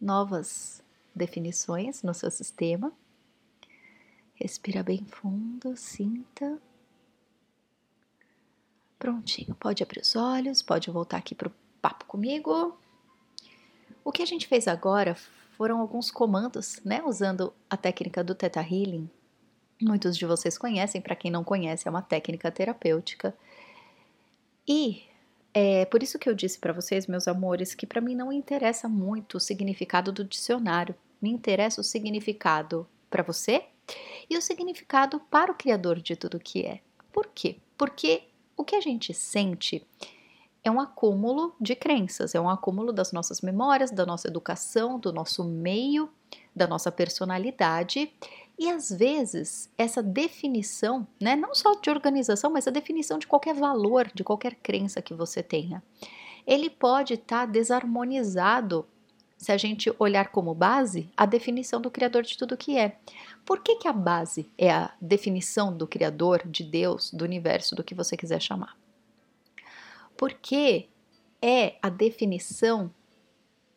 novas 0.00 0.82
definições 1.14 2.02
no 2.02 2.12
seu 2.12 2.30
sistema. 2.30 2.92
Respira 4.40 4.84
bem 4.84 5.04
fundo, 5.04 5.76
sinta. 5.76 6.58
Prontinho, 8.96 9.52
pode 9.56 9.82
abrir 9.82 10.00
os 10.00 10.14
olhos, 10.14 10.62
pode 10.62 10.88
voltar 10.92 11.16
aqui 11.16 11.34
para 11.34 11.48
o 11.48 11.52
papo 11.82 12.04
comigo. 12.04 12.78
O 14.04 14.12
que 14.12 14.22
a 14.22 14.26
gente 14.26 14.46
fez 14.46 14.68
agora 14.68 15.16
foram 15.56 15.80
alguns 15.80 16.08
comandos, 16.08 16.80
né? 16.84 17.02
Usando 17.04 17.52
a 17.68 17.76
técnica 17.76 18.22
do 18.22 18.32
Theta 18.32 18.60
Healing. 18.60 19.10
Muitos 19.82 20.16
de 20.16 20.24
vocês 20.24 20.56
conhecem, 20.56 21.00
para 21.00 21.16
quem 21.16 21.32
não 21.32 21.42
conhece, 21.42 21.88
é 21.88 21.90
uma 21.90 22.02
técnica 22.02 22.50
terapêutica. 22.50 23.36
E 24.68 25.02
é 25.52 25.84
por 25.84 26.00
isso 26.00 26.16
que 26.16 26.28
eu 26.28 26.34
disse 26.34 26.60
para 26.60 26.72
vocês, 26.72 27.08
meus 27.08 27.26
amores, 27.26 27.74
que 27.74 27.86
para 27.86 28.00
mim 28.00 28.14
não 28.14 28.32
interessa 28.32 28.88
muito 28.88 29.38
o 29.38 29.40
significado 29.40 30.12
do 30.12 30.22
dicionário. 30.24 30.94
Me 31.20 31.28
interessa 31.28 31.80
o 31.80 31.84
significado 31.84 32.86
para 33.10 33.24
você 33.24 33.64
e 34.28 34.36
o 34.36 34.42
significado 34.42 35.20
para 35.30 35.52
o 35.52 35.54
Criador 35.54 36.00
de 36.00 36.16
tudo 36.16 36.38
que 36.38 36.64
é. 36.64 36.80
Por 37.12 37.26
quê? 37.26 37.56
Porque 37.76 38.22
o 38.56 38.64
que 38.64 38.76
a 38.76 38.80
gente 38.80 39.14
sente 39.14 39.86
é 40.62 40.70
um 40.70 40.80
acúmulo 40.80 41.54
de 41.60 41.74
crenças, 41.74 42.34
é 42.34 42.40
um 42.40 42.48
acúmulo 42.48 42.92
das 42.92 43.12
nossas 43.12 43.40
memórias, 43.40 43.90
da 43.90 44.04
nossa 44.04 44.28
educação, 44.28 44.98
do 44.98 45.12
nosso 45.12 45.44
meio, 45.44 46.10
da 46.54 46.66
nossa 46.66 46.90
personalidade 46.90 48.12
E 48.58 48.68
às 48.68 48.90
vezes, 48.90 49.70
essa 49.78 50.02
definição, 50.02 51.06
né, 51.20 51.36
não 51.36 51.54
só 51.54 51.74
de 51.74 51.88
organização, 51.88 52.50
mas 52.50 52.66
a 52.66 52.72
definição 52.72 53.16
de 53.16 53.26
qualquer 53.26 53.54
valor, 53.54 54.10
de 54.12 54.24
qualquer 54.24 54.56
crença 54.56 55.00
que 55.00 55.14
você 55.14 55.44
tenha, 55.44 55.80
ele 56.44 56.68
pode 56.68 57.14
estar 57.14 57.46
tá 57.46 57.52
desarmonizado 57.52 58.84
se 59.36 59.52
a 59.52 59.56
gente 59.56 59.94
olhar 60.00 60.32
como 60.32 60.52
base 60.52 61.08
a 61.16 61.24
definição 61.24 61.80
do 61.80 61.90
Criador 61.90 62.24
de 62.24 62.36
tudo 62.36 62.56
que 62.56 62.76
é. 62.76 62.98
Por 63.44 63.62
que, 63.62 63.76
que 63.76 63.88
a 63.88 63.92
base 63.92 64.50
é 64.56 64.70
a 64.70 64.92
definição 65.00 65.76
do 65.76 65.86
Criador, 65.86 66.42
de 66.46 66.64
Deus, 66.64 67.10
do 67.12 67.24
universo, 67.24 67.74
do 67.74 67.84
que 67.84 67.94
você 67.94 68.16
quiser 68.16 68.40
chamar? 68.40 68.76
Porque 70.16 70.88
é 71.40 71.76
a 71.80 71.88
definição 71.88 72.92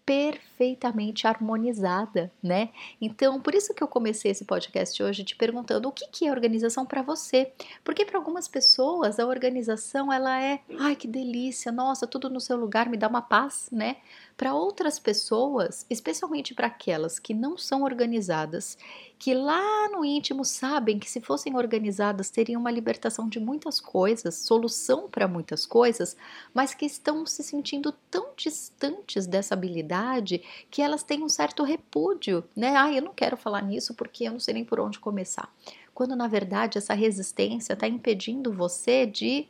perfeitamente 0.05 1.25
harmonizada, 1.25 2.31
né? 2.43 2.69
Então, 2.99 3.39
por 3.39 3.55
isso 3.55 3.73
que 3.73 3.81
eu 3.81 3.87
comecei 3.87 4.31
esse 4.31 4.43
podcast 4.43 5.01
hoje 5.01 5.23
te 5.23 5.35
perguntando 5.35 5.87
o 5.87 5.91
que, 5.91 6.07
que 6.07 6.27
é 6.27 6.31
organização 6.31 6.85
para 6.85 7.01
você. 7.01 7.53
Porque 7.83 8.03
para 8.03 8.17
algumas 8.17 8.47
pessoas 8.47 9.19
a 9.19 9.25
organização 9.25 10.11
ela 10.11 10.41
é, 10.41 10.59
ai 10.79 10.95
que 10.95 11.07
delícia, 11.07 11.71
nossa, 11.71 12.05
tudo 12.05 12.29
no 12.29 12.41
seu 12.41 12.57
lugar 12.57 12.89
me 12.89 12.97
dá 12.97 13.07
uma 13.07 13.21
paz, 13.21 13.69
né? 13.71 13.97
Para 14.41 14.55
outras 14.55 14.97
pessoas, 14.97 15.85
especialmente 15.87 16.55
para 16.55 16.65
aquelas 16.65 17.19
que 17.19 17.31
não 17.31 17.55
são 17.59 17.83
organizadas, 17.83 18.75
que 19.19 19.35
lá 19.35 19.87
no 19.89 20.03
íntimo 20.03 20.43
sabem 20.43 20.97
que 20.97 21.07
se 21.07 21.21
fossem 21.21 21.55
organizadas 21.55 22.31
teriam 22.31 22.59
uma 22.59 22.71
libertação 22.71 23.29
de 23.29 23.39
muitas 23.39 23.79
coisas, 23.79 24.33
solução 24.33 25.07
para 25.07 25.27
muitas 25.27 25.67
coisas, 25.67 26.17
mas 26.55 26.73
que 26.73 26.87
estão 26.87 27.23
se 27.23 27.43
sentindo 27.43 27.91
tão 28.09 28.29
distantes 28.35 29.27
dessa 29.27 29.53
habilidade 29.53 30.41
que 30.71 30.81
elas 30.81 31.03
têm 31.03 31.21
um 31.21 31.29
certo 31.29 31.61
repúdio, 31.63 32.43
né? 32.55 32.75
Ah, 32.75 32.91
eu 32.91 33.03
não 33.03 33.13
quero 33.13 33.37
falar 33.37 33.61
nisso 33.61 33.93
porque 33.93 34.23
eu 34.23 34.31
não 34.31 34.39
sei 34.39 34.55
nem 34.55 34.65
por 34.65 34.79
onde 34.79 34.97
começar. 34.97 35.53
Quando 35.93 36.15
na 36.15 36.27
verdade 36.27 36.79
essa 36.79 36.95
resistência 36.95 37.73
está 37.73 37.87
impedindo 37.87 38.51
você 38.51 39.05
de, 39.05 39.47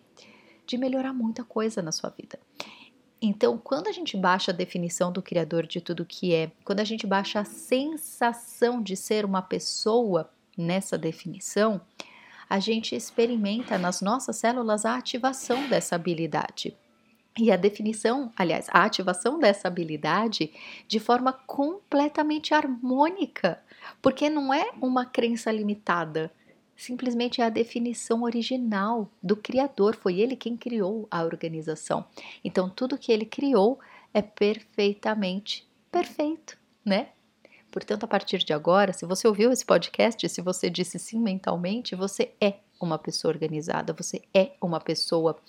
de 0.67 0.77
melhorar 0.77 1.13
muita 1.13 1.45
coisa 1.45 1.81
na 1.81 1.93
sua 1.93 2.10
vida. 2.10 2.38
Então, 3.22 3.56
quando 3.58 3.88
a 3.88 3.92
gente 3.92 4.18
baixa 4.18 4.51
a 4.51 4.56
definição 4.56 5.12
do 5.12 5.22
Criador 5.22 5.68
de 5.68 5.80
tudo 5.80 6.04
que 6.04 6.34
é, 6.34 6.51
quando 6.66 6.80
a 6.80 6.84
gente 6.84 7.06
baixa 7.06 7.40
a 7.40 7.46
sensação 7.46 8.82
de 8.82 8.96
ser 8.96 9.25
uma 9.25 9.44
pessoa 9.44 10.30
nessa 10.58 10.98
definição, 10.98 11.80
a 12.50 12.60
gente 12.60 12.96
experimenta 12.96 13.78
nas 13.78 14.01
nossas 14.01 14.38
células 14.38 14.86
a 14.86 14.96
ativação 14.96 15.70
dessa 15.70 15.96
habilidade. 15.96 16.75
E 17.38 17.51
a 17.51 17.56
definição, 17.56 18.32
aliás, 18.36 18.68
a 18.72 18.84
ativação 18.84 19.40
dessa 19.40 19.68
habilidade 19.68 20.51
de 20.88 21.00
forma 21.00 21.32
completamente 21.32 22.54
harmônica, 22.54 23.62
porque 24.01 24.30
não 24.30 24.54
é 24.54 24.72
uma 24.82 25.06
crença 25.06 25.50
limitada, 25.51 26.32
simplesmente 26.81 27.41
é 27.41 27.45
a 27.45 27.50
definição 27.50 28.23
original 28.23 29.09
do 29.21 29.35
Criador, 29.35 29.95
foi 29.95 30.19
ele 30.19 30.35
quem 30.35 30.57
criou 30.57 31.07
a 31.11 31.23
organização. 31.23 32.05
Então, 32.43 32.69
tudo 32.69 32.97
que 32.97 33.11
ele 33.11 33.25
criou 33.25 33.79
é 34.13 34.21
perfeitamente 34.21 35.67
perfeito, 35.91 36.57
né? 36.83 37.09
Portanto, 37.71 38.03
a 38.03 38.07
partir 38.07 38.39
de 38.39 38.51
agora, 38.51 38.91
se 38.93 39.05
você 39.05 39.27
ouviu 39.27 39.51
esse 39.51 39.63
podcast, 39.63 40.27
se 40.27 40.41
você 40.41 40.69
disse 40.69 40.97
sim 40.97 41.19
mentalmente, 41.19 41.95
você 41.95 42.33
é 42.41 42.55
uma 42.81 42.97
pessoa 42.97 43.31
organizada, 43.31 43.93
você 43.93 44.21
é 44.33 44.53
uma 44.59 44.79
pessoa 44.79 45.39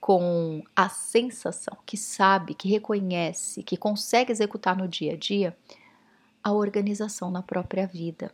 com 0.00 0.62
a 0.74 0.88
sensação 0.88 1.76
que 1.84 1.96
sabe, 1.96 2.54
que 2.54 2.68
reconhece, 2.68 3.62
que 3.62 3.76
consegue 3.76 4.30
executar 4.30 4.76
no 4.76 4.86
dia 4.86 5.14
a 5.14 5.16
dia 5.16 5.56
a 6.44 6.52
organização 6.52 7.28
na 7.30 7.42
própria 7.42 7.86
vida. 7.86 8.32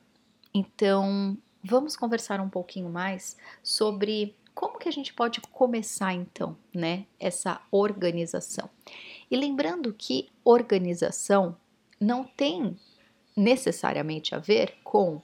Então, 0.52 1.37
vamos 1.62 1.97
conversar 1.97 2.40
um 2.40 2.49
pouquinho 2.49 2.88
mais 2.88 3.37
sobre 3.62 4.37
como 4.54 4.78
que 4.78 4.88
a 4.88 4.92
gente 4.92 5.14
pode 5.14 5.40
começar 5.40 6.12
então, 6.12 6.57
né, 6.75 7.07
essa 7.19 7.61
organização. 7.71 8.69
E 9.31 9.37
lembrando 9.37 9.92
que 9.92 10.28
organização 10.45 11.57
não 11.99 12.25
tem 12.25 12.76
necessariamente 13.37 14.35
a 14.35 14.38
ver 14.38 14.75
com 14.85 15.23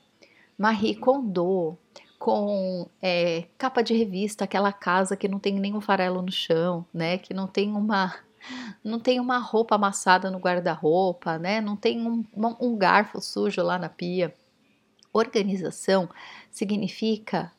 Marie 0.56 0.94
Kondo, 0.94 1.76
com 2.18 2.88
é, 3.00 3.44
capa 3.56 3.82
de 3.82 3.94
revista, 3.94 4.44
aquela 4.44 4.72
casa 4.72 5.16
que 5.16 5.28
não 5.28 5.38
tem 5.38 5.54
nenhum 5.54 5.80
farelo 5.80 6.22
no 6.22 6.32
chão, 6.32 6.84
né, 6.92 7.18
que 7.18 7.34
não 7.34 7.46
tem 7.46 7.72
uma 7.72 8.14
não 8.84 9.00
tem 9.00 9.18
uma 9.18 9.38
roupa 9.38 9.74
amassada 9.74 10.30
no 10.30 10.38
guarda-roupa, 10.38 11.38
né, 11.38 11.60
não 11.60 11.76
tem 11.76 12.06
um, 12.06 12.24
um 12.60 12.76
garfo 12.76 13.20
sujo 13.20 13.62
lá 13.62 13.78
na 13.78 13.88
pia. 13.88 14.34
Organização 15.12 16.08
significa 16.50 17.52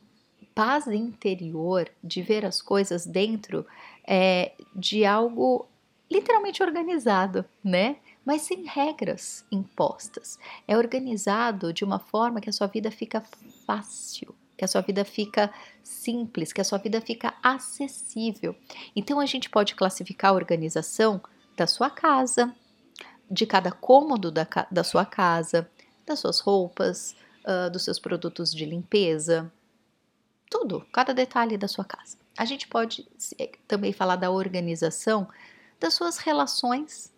paz 0.53 0.87
interior 0.87 1.89
de 2.03 2.21
ver 2.21 2.45
as 2.45 2.61
coisas 2.61 3.05
dentro 3.05 3.65
é, 4.05 4.53
de 4.75 5.05
algo 5.05 5.67
literalmente 6.11 6.63
organizado, 6.63 7.45
né? 7.63 7.97
Mas 8.25 8.41
sem 8.41 8.65
regras 8.65 9.45
impostas. 9.51 10.37
É 10.67 10.77
organizado 10.77 11.71
de 11.71 11.83
uma 11.83 11.99
forma 11.99 12.41
que 12.41 12.49
a 12.49 12.53
sua 12.53 12.67
vida 12.67 12.91
fica 12.91 13.23
fácil, 13.65 14.35
que 14.57 14.65
a 14.65 14.67
sua 14.67 14.81
vida 14.81 15.05
fica 15.05 15.53
simples, 15.83 16.51
que 16.51 16.61
a 16.61 16.65
sua 16.65 16.79
vida 16.79 16.99
fica 16.99 17.33
acessível. 17.41 18.55
Então 18.95 19.19
a 19.19 19.25
gente 19.25 19.49
pode 19.49 19.75
classificar 19.75 20.31
a 20.31 20.35
organização 20.35 21.21
da 21.55 21.67
sua 21.67 21.89
casa, 21.89 22.53
de 23.29 23.45
cada 23.45 23.71
cômodo 23.71 24.31
da, 24.31 24.47
da 24.71 24.83
sua 24.83 25.05
casa, 25.05 25.69
das 26.05 26.19
suas 26.19 26.39
roupas, 26.39 27.15
uh, 27.49 27.69
dos 27.69 27.83
seus 27.83 27.97
produtos 27.97 28.53
de 28.53 28.65
limpeza, 28.65 29.51
tudo, 30.49 30.85
cada 30.91 31.13
detalhe 31.13 31.57
da 31.57 31.67
sua 31.67 31.83
casa. 31.83 32.17
A 32.37 32.45
gente 32.45 32.67
pode 32.67 33.07
eh, 33.37 33.51
também 33.67 33.91
falar 33.91 34.15
da 34.15 34.31
organização 34.31 35.27
das 35.79 35.93
suas 35.93 36.17
relações, 36.17 37.11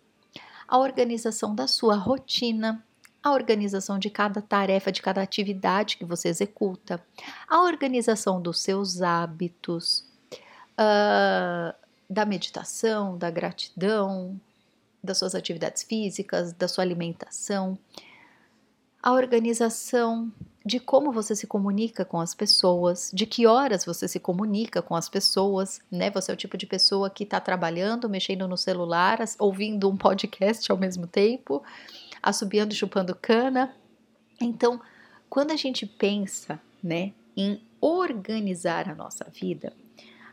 a 0.66 0.78
organização 0.78 1.54
da 1.54 1.66
sua 1.66 1.96
rotina, 1.96 2.84
a 3.22 3.32
organização 3.32 3.98
de 3.98 4.10
cada 4.10 4.42
tarefa, 4.42 4.90
de 4.90 5.00
cada 5.00 5.22
atividade 5.22 5.96
que 5.96 6.04
você 6.04 6.28
executa, 6.28 7.02
a 7.48 7.62
organização 7.62 8.40
dos 8.40 8.60
seus 8.60 9.00
hábitos, 9.00 10.04
uh, 10.72 11.74
da 12.10 12.26
meditação, 12.26 13.16
da 13.16 13.30
gratidão, 13.30 14.38
das 15.02 15.18
suas 15.18 15.34
atividades 15.34 15.82
físicas, 15.82 16.52
da 16.52 16.68
sua 16.68 16.84
alimentação 16.84 17.78
a 19.02 19.12
organização 19.12 20.32
de 20.64 20.78
como 20.78 21.10
você 21.10 21.34
se 21.34 21.46
comunica 21.46 22.04
com 22.04 22.20
as 22.20 22.34
pessoas, 22.34 23.10
de 23.12 23.26
que 23.26 23.46
horas 23.46 23.84
você 23.84 24.06
se 24.06 24.20
comunica 24.20 24.80
com 24.80 24.94
as 24.94 25.08
pessoas, 25.08 25.80
né? 25.90 26.08
Você 26.12 26.30
é 26.30 26.34
o 26.34 26.36
tipo 26.36 26.56
de 26.56 26.66
pessoa 26.66 27.10
que 27.10 27.24
está 27.24 27.40
trabalhando, 27.40 28.08
mexendo 28.08 28.46
no 28.46 28.56
celular, 28.56 29.18
ouvindo 29.40 29.90
um 29.90 29.96
podcast 29.96 30.70
ao 30.70 30.78
mesmo 30.78 31.06
tempo, 31.06 31.64
assobiando 32.22 32.74
chupando 32.74 33.14
cana. 33.14 33.74
Então, 34.40 34.80
quando 35.28 35.50
a 35.50 35.56
gente 35.56 35.84
pensa, 35.84 36.60
né, 36.82 37.12
em 37.36 37.60
organizar 37.80 38.88
a 38.88 38.94
nossa 38.94 39.24
vida, 39.24 39.72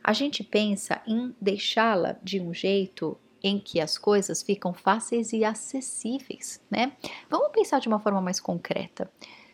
a 0.03 0.13
gente 0.13 0.43
pensa 0.43 1.01
em 1.07 1.33
deixá-la 1.41 2.17
de 2.21 2.39
um 2.39 2.53
jeito 2.53 3.17
em 3.43 3.59
que 3.59 3.79
as 3.79 3.97
coisas 3.97 4.41
ficam 4.41 4.73
fáceis 4.73 5.33
e 5.33 5.43
acessíveis, 5.43 6.61
né? 6.69 6.93
Vamos 7.29 7.51
pensar 7.51 7.79
de 7.79 7.87
uma 7.87 7.99
forma 7.99 8.21
mais 8.21 8.39
concreta. 8.39 9.09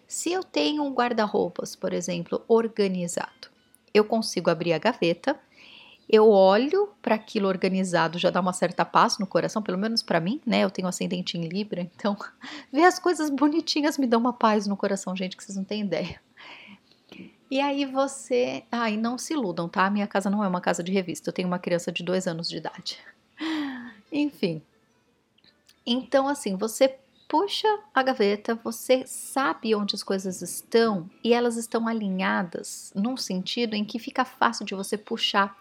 Se 0.08 0.32
eu 0.32 0.44
tenho 0.44 0.84
um 0.84 0.94
guarda-roupas, 0.94 1.76
por 1.76 1.94
exemplo, 1.94 2.44
organizado, 2.48 3.50
eu 3.94 4.04
consigo 4.04 4.50
abrir 4.50 4.74
a 4.74 4.78
gaveta, 4.78 5.40
eu 6.08 6.30
olho 6.30 6.90
para 7.02 7.16
aquilo 7.16 7.48
organizado, 7.48 8.20
já 8.20 8.30
dá 8.30 8.40
uma 8.40 8.54
certa 8.54 8.86
paz 8.86 9.18
no 9.18 9.26
coração, 9.26 9.62
pelo 9.62 9.78
menos 9.78 10.04
para 10.04 10.20
mim, 10.20 10.40
né? 10.46 10.64
Eu 10.64 10.70
tenho 10.70 10.88
ascendente 10.88 11.38
em 11.38 11.48
Libra, 11.48 11.82
então 11.82 12.16
ver 12.72 12.84
as 12.84 13.00
coisas 13.00 13.30
bonitinhas 13.30 13.98
me 13.98 14.06
dá 14.06 14.18
uma 14.18 14.34
paz 14.34 14.68
no 14.68 14.78
coração, 14.78 15.16
gente, 15.16 15.36
que 15.36 15.44
vocês 15.44 15.58
não 15.58 15.64
têm 15.64 15.82
ideia. 15.82 16.20
E 17.50 17.60
aí 17.60 17.86
você. 17.86 18.64
Ai, 18.72 18.98
não 18.98 19.18
se 19.18 19.34
iludam, 19.34 19.70
tá? 19.70 19.90
Minha 19.90 20.08
casa 20.08 20.30
não 20.30 20.44
é 20.44 20.48
uma 20.48 20.60
casa 20.60 20.84
de 20.84 20.92
revista. 20.92 21.30
Eu 21.30 21.34
tenho 21.34 21.48
uma 21.48 21.60
criança 21.60 21.92
de 21.92 22.04
dois 22.04 22.28
anos 22.28 22.50
de 22.50 22.58
idade. 22.58 22.98
Enfim. 24.16 24.62
Então, 25.86 26.26
assim, 26.26 26.56
você 26.56 26.98
puxa 27.28 27.68
a 27.94 28.02
gaveta, 28.02 28.56
você 28.64 29.04
sabe 29.06 29.76
onde 29.76 29.94
as 29.94 30.04
coisas 30.04 30.42
estão 30.42 31.10
e 31.22 31.34
elas 31.34 31.58
estão 31.58 31.86
alinhadas 31.86 32.94
num 32.96 33.18
sentido 33.18 33.76
em 33.76 33.84
que 33.84 34.00
fica 34.00 34.24
fácil 34.24 34.66
de 34.66 34.74
você 34.74 34.98
puxar 34.98 35.58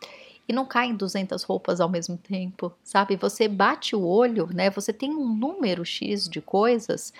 e 0.48 0.52
não 0.52 0.64
caem 0.66 0.94
200 0.94 1.42
roupas 1.42 1.80
ao 1.80 1.88
mesmo 1.88 2.16
tempo, 2.16 2.72
sabe? 2.84 3.16
Você 3.16 3.48
bate 3.48 3.96
o 3.96 4.06
olho, 4.06 4.48
né? 4.54 4.70
Você 4.70 4.92
tem 4.92 5.10
um 5.10 5.34
número 5.34 5.84
X 5.84 6.28
de 6.28 6.40
coisas 6.40 7.12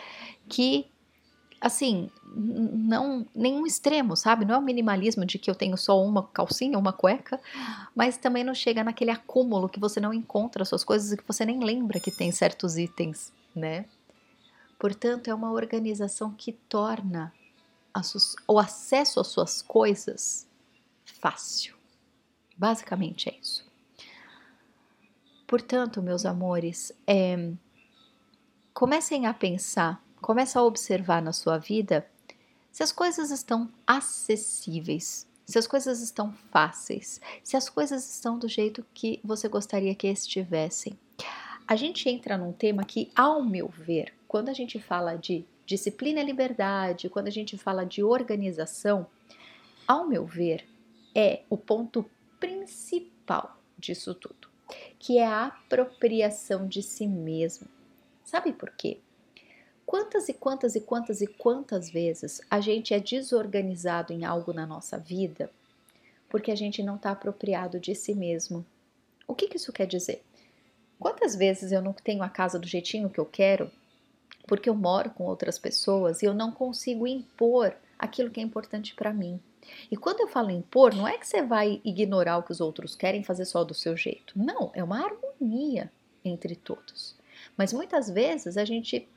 que 0.49 0.87
assim, 1.65 2.11
não 2.27 3.27
nenhum 3.35 3.67
extremo, 3.67 4.15
sabe? 4.15 4.45
Não 4.45 4.55
é 4.55 4.59
o 4.59 4.63
minimalismo 4.63 5.25
de 5.25 5.39
que 5.39 5.51
eu 5.51 5.55
tenho 5.55 5.79
só 5.79 5.99
uma 6.05 6.23
calcinha, 6.23 6.79
uma 6.79 6.93
cueca, 6.93 7.41
mas 7.97 8.19
também 8.19 8.45
não 8.45 8.55
chega 8.55 8.85
naquele 8.85 9.11
acúmulo 9.11 9.67
que 9.67 9.81
você 9.81 9.99
não 9.99 10.13
encontra 10.13 10.63
suas 10.67 10.85
coisas 10.85 11.11
e 11.11 11.17
que 11.17 11.27
você 11.27 11.43
nem 11.47 11.65
lembra 11.65 11.99
que 11.99 12.11
tem 12.11 12.31
certos 12.31 12.77
itens, 12.77 13.33
né? 13.57 13.87
Portanto, 14.79 15.29
é 15.29 15.35
uma 15.35 15.51
organização 15.53 16.31
que 16.33 16.53
torna 16.53 17.33
o 18.47 18.59
acesso 18.59 19.19
às 19.19 19.29
suas 19.29 19.63
coisas 19.63 20.47
fácil. 21.07 21.75
Basicamente 22.59 23.31
é 23.31 23.39
isso. 23.41 23.65
Portanto, 25.47 26.03
meus 26.03 26.27
amores, 26.27 26.93
é, 27.07 27.53
comecem 28.75 29.25
a 29.25 29.33
pensar, 29.33 30.04
comecem 30.25 30.59
a 30.59 30.65
observar 30.65 31.21
na 31.21 31.35
sua 31.35 31.59
vida 31.59 32.07
se 32.73 32.83
as 32.83 32.91
coisas 32.91 33.31
estão 33.31 33.71
acessíveis, 33.87 35.29
se 35.45 35.59
as 35.59 35.67
coisas 35.67 36.01
estão 36.01 36.33
fáceis, 36.51 37.21
se 37.43 37.59
as 37.59 37.69
coisas 37.69 38.09
estão 38.11 38.39
do 38.39 38.49
jeito 38.49 38.83
que 38.95 39.21
você 39.23 39.49
gostaria 39.49 39.95
que 39.95 40.09
estivessem. 40.09 40.99
A 41.69 41.77
gente 41.77 42.09
entra 42.09 42.39
num 42.39 42.53
tema 42.53 42.85
que, 42.85 43.11
ao 43.15 43.45
meu 43.45 43.69
ver, 43.69 44.15
quando 44.27 44.49
a 44.49 44.55
gente 44.55 44.81
fala 44.81 45.15
de 45.15 45.45
disciplina 45.67 46.23
e 46.23 46.25
liberdade, 46.25 47.11
quando 47.11 47.29
a 47.29 47.31
gente 47.31 47.59
fala 47.59 47.85
de 47.85 48.03
organização, 48.03 49.07
ao 49.87 50.09
meu 50.09 50.25
ver, 50.25 50.67
é 51.15 51.43
o 51.51 51.59
ponto 51.59 52.03
principal 52.41 53.59
disso 53.79 54.15
tudo, 54.15 54.49
que 54.99 55.19
é 55.19 55.27
a 55.27 55.49
apropriação 55.49 56.67
de 56.67 56.83
si 56.83 57.07
mesmo. 57.07 57.69
Sabe 58.25 58.55
por 58.55 58.71
quê? 58.71 59.04
Quantas 59.87 60.29
e 60.29 60.33
quantas 60.33 60.75
e 60.75 60.81
quantas 60.81 61.21
e 61.21 61.27
quantas 61.27 61.91
vezes 61.91 62.41
a 62.51 62.61
gente 62.61 62.95
é 62.95 63.01
desorganizado 63.01 64.13
em 64.13 64.25
algo 64.25 64.53
na 64.53 64.67
nossa 64.67 64.99
vida 64.99 65.51
porque 66.29 66.51
a 66.51 66.57
gente 66.57 66.83
não 66.83 66.97
está 66.97 67.13
apropriado 67.13 67.79
de 67.79 67.95
si 67.95 68.15
mesmo? 68.15 68.67
O 69.27 69.35
que, 69.35 69.47
que 69.47 69.57
isso 69.57 69.73
quer 69.73 69.87
dizer? 69.87 70.25
Quantas 70.99 71.37
vezes 71.37 71.71
eu 71.71 71.81
não 71.81 71.93
tenho 71.93 72.23
a 72.23 72.29
casa 72.29 72.59
do 72.59 72.67
jeitinho 72.67 73.11
que 73.11 73.21
eu 73.21 73.27
quero 73.27 73.71
porque 74.47 74.69
eu 74.69 74.75
moro 74.75 75.11
com 75.11 75.25
outras 75.25 75.59
pessoas 75.59 76.23
e 76.23 76.27
eu 76.27 76.35
não 76.35 76.51
consigo 76.51 77.07
impor 77.07 77.75
aquilo 77.99 78.31
que 78.31 78.41
é 78.41 78.43
importante 78.43 78.95
para 78.95 79.13
mim? 79.13 79.41
E 79.91 79.97
quando 79.97 80.21
eu 80.21 80.29
falo 80.29 80.51
impor, 80.51 80.95
não 80.95 81.07
é 81.07 81.17
que 81.19 81.27
você 81.27 81.43
vai 81.43 81.81
ignorar 81.85 82.39
o 82.39 82.43
que 82.43 82.53
os 82.53 82.61
outros 82.61 82.95
querem 82.95 83.23
fazer 83.23 83.45
só 83.45 83.65
do 83.65 83.75
seu 83.75 83.97
jeito. 83.97 84.35
Não, 84.37 84.71
é 84.75 84.83
uma 84.83 85.05
harmonia 85.05 85.91
entre 86.25 86.57
todos. 86.57 87.17
Mas 87.57 87.73
muitas 87.73 88.11
vezes 88.11 88.57
a 88.57 88.65
gente 88.65 89.09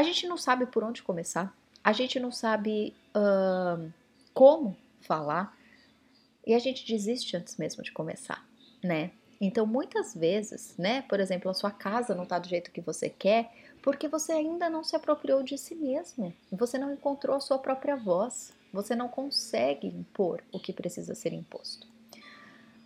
a 0.00 0.02
gente 0.02 0.26
não 0.26 0.38
sabe 0.38 0.64
por 0.64 0.82
onde 0.82 1.02
começar, 1.02 1.54
a 1.84 1.92
gente 1.92 2.18
não 2.18 2.32
sabe 2.32 2.94
uh, 3.14 3.92
como 4.32 4.74
falar 5.02 5.54
e 6.46 6.54
a 6.54 6.58
gente 6.58 6.86
desiste 6.86 7.36
antes 7.36 7.58
mesmo 7.58 7.82
de 7.82 7.92
começar, 7.92 8.42
né? 8.82 9.10
Então, 9.38 9.66
muitas 9.66 10.14
vezes, 10.14 10.74
né, 10.78 11.02
por 11.02 11.20
exemplo, 11.20 11.50
a 11.50 11.54
sua 11.54 11.70
casa 11.70 12.14
não 12.14 12.22
está 12.22 12.38
do 12.38 12.48
jeito 12.48 12.70
que 12.70 12.80
você 12.80 13.10
quer 13.10 13.52
porque 13.82 14.08
você 14.08 14.32
ainda 14.32 14.70
não 14.70 14.82
se 14.82 14.96
apropriou 14.96 15.42
de 15.42 15.58
si 15.58 15.74
mesmo, 15.74 16.32
você 16.50 16.78
não 16.78 16.94
encontrou 16.94 17.36
a 17.36 17.40
sua 17.40 17.58
própria 17.58 17.96
voz, 17.96 18.54
você 18.72 18.96
não 18.96 19.08
consegue 19.08 19.86
impor 19.86 20.42
o 20.50 20.58
que 20.58 20.72
precisa 20.72 21.14
ser 21.14 21.34
imposto. 21.34 21.86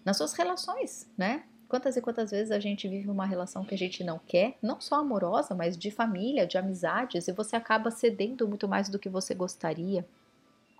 Nas 0.04 0.16
suas 0.16 0.33
relações, 0.33 1.09
né? 1.16 1.44
Quantas 1.75 1.97
e 1.97 2.00
quantas 2.00 2.31
vezes 2.31 2.52
a 2.52 2.61
gente 2.61 2.87
vive 2.87 3.11
uma 3.11 3.26
relação 3.26 3.64
que 3.64 3.75
a 3.75 3.78
gente 3.78 4.04
não 4.04 4.21
quer, 4.28 4.57
não 4.62 4.81
só 4.81 4.95
amorosa, 5.00 5.57
mas 5.57 5.76
de 5.76 5.90
família, 5.90 6.47
de 6.47 6.57
amizades, 6.57 7.26
e 7.26 7.33
você 7.33 7.57
acaba 7.57 7.90
cedendo 7.90 8.47
muito 8.47 8.69
mais 8.69 8.88
do 8.88 8.97
que 8.97 9.09
você 9.09 9.35
gostaria. 9.35 10.07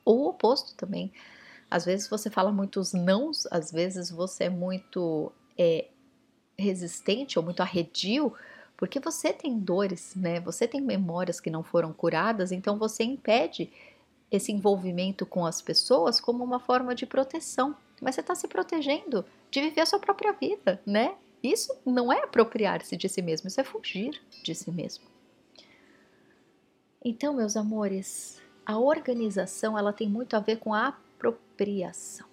Ou 0.05 0.21
o 0.21 0.29
oposto 0.29 0.77
também. 0.77 1.13
Às 1.69 1.85
vezes 1.85 2.07
você 2.07 2.31
fala 2.31 2.53
muitos 2.53 2.93
nãos, 2.93 3.45
às 3.51 3.73
vezes 3.73 4.09
você 4.09 4.45
é 4.45 4.49
muito 4.49 5.33
é, 5.59 5.89
resistente 6.57 7.41
ou 7.41 7.45
muito 7.45 7.61
arredio, 7.61 8.33
porque 8.77 9.01
você 9.01 9.33
tem 9.33 9.59
dores, 9.59 10.15
né? 10.15 10.39
Você 10.43 10.69
tem 10.69 10.81
memórias 10.81 11.41
que 11.41 11.51
não 11.51 11.65
foram 11.65 11.93
curadas, 11.93 12.53
então 12.53 12.79
você 12.79 13.03
impede 13.03 13.69
esse 14.31 14.53
envolvimento 14.53 15.27
com 15.27 15.45
as 15.45 15.61
pessoas 15.61 16.21
como 16.21 16.45
uma 16.45 16.61
forma 16.61 16.95
de 16.95 17.05
proteção 17.05 17.75
mas 18.01 18.15
você 18.15 18.21
está 18.21 18.35
se 18.35 18.47
protegendo 18.47 19.25
de 19.55 19.61
viver 19.61 19.83
a 19.83 19.87
sua 19.87 20.01
própria 20.01 20.33
vida, 20.33 20.83
né? 20.85 21.15
Isso 21.41 21.73
não 21.87 22.13
é 22.13 22.25
apropriar-se 22.25 22.97
de 22.97 23.09
si 23.09 23.23
mesmo, 23.23 23.47
isso 23.47 23.61
é 23.61 23.65
fugir 23.65 24.21
de 24.43 24.53
si 24.53 24.69
mesmo. 24.73 25.05
Então, 27.05 27.33
meus 27.33 27.57
amores, 27.57 28.43
a 28.67 28.77
organização 28.77 29.79
ela 29.79 29.93
tem 29.93 30.09
muito 30.09 30.35
a 30.35 30.41
ver 30.41 30.57
com 30.57 30.75
a 30.75 30.89
apropriação. 30.89 32.27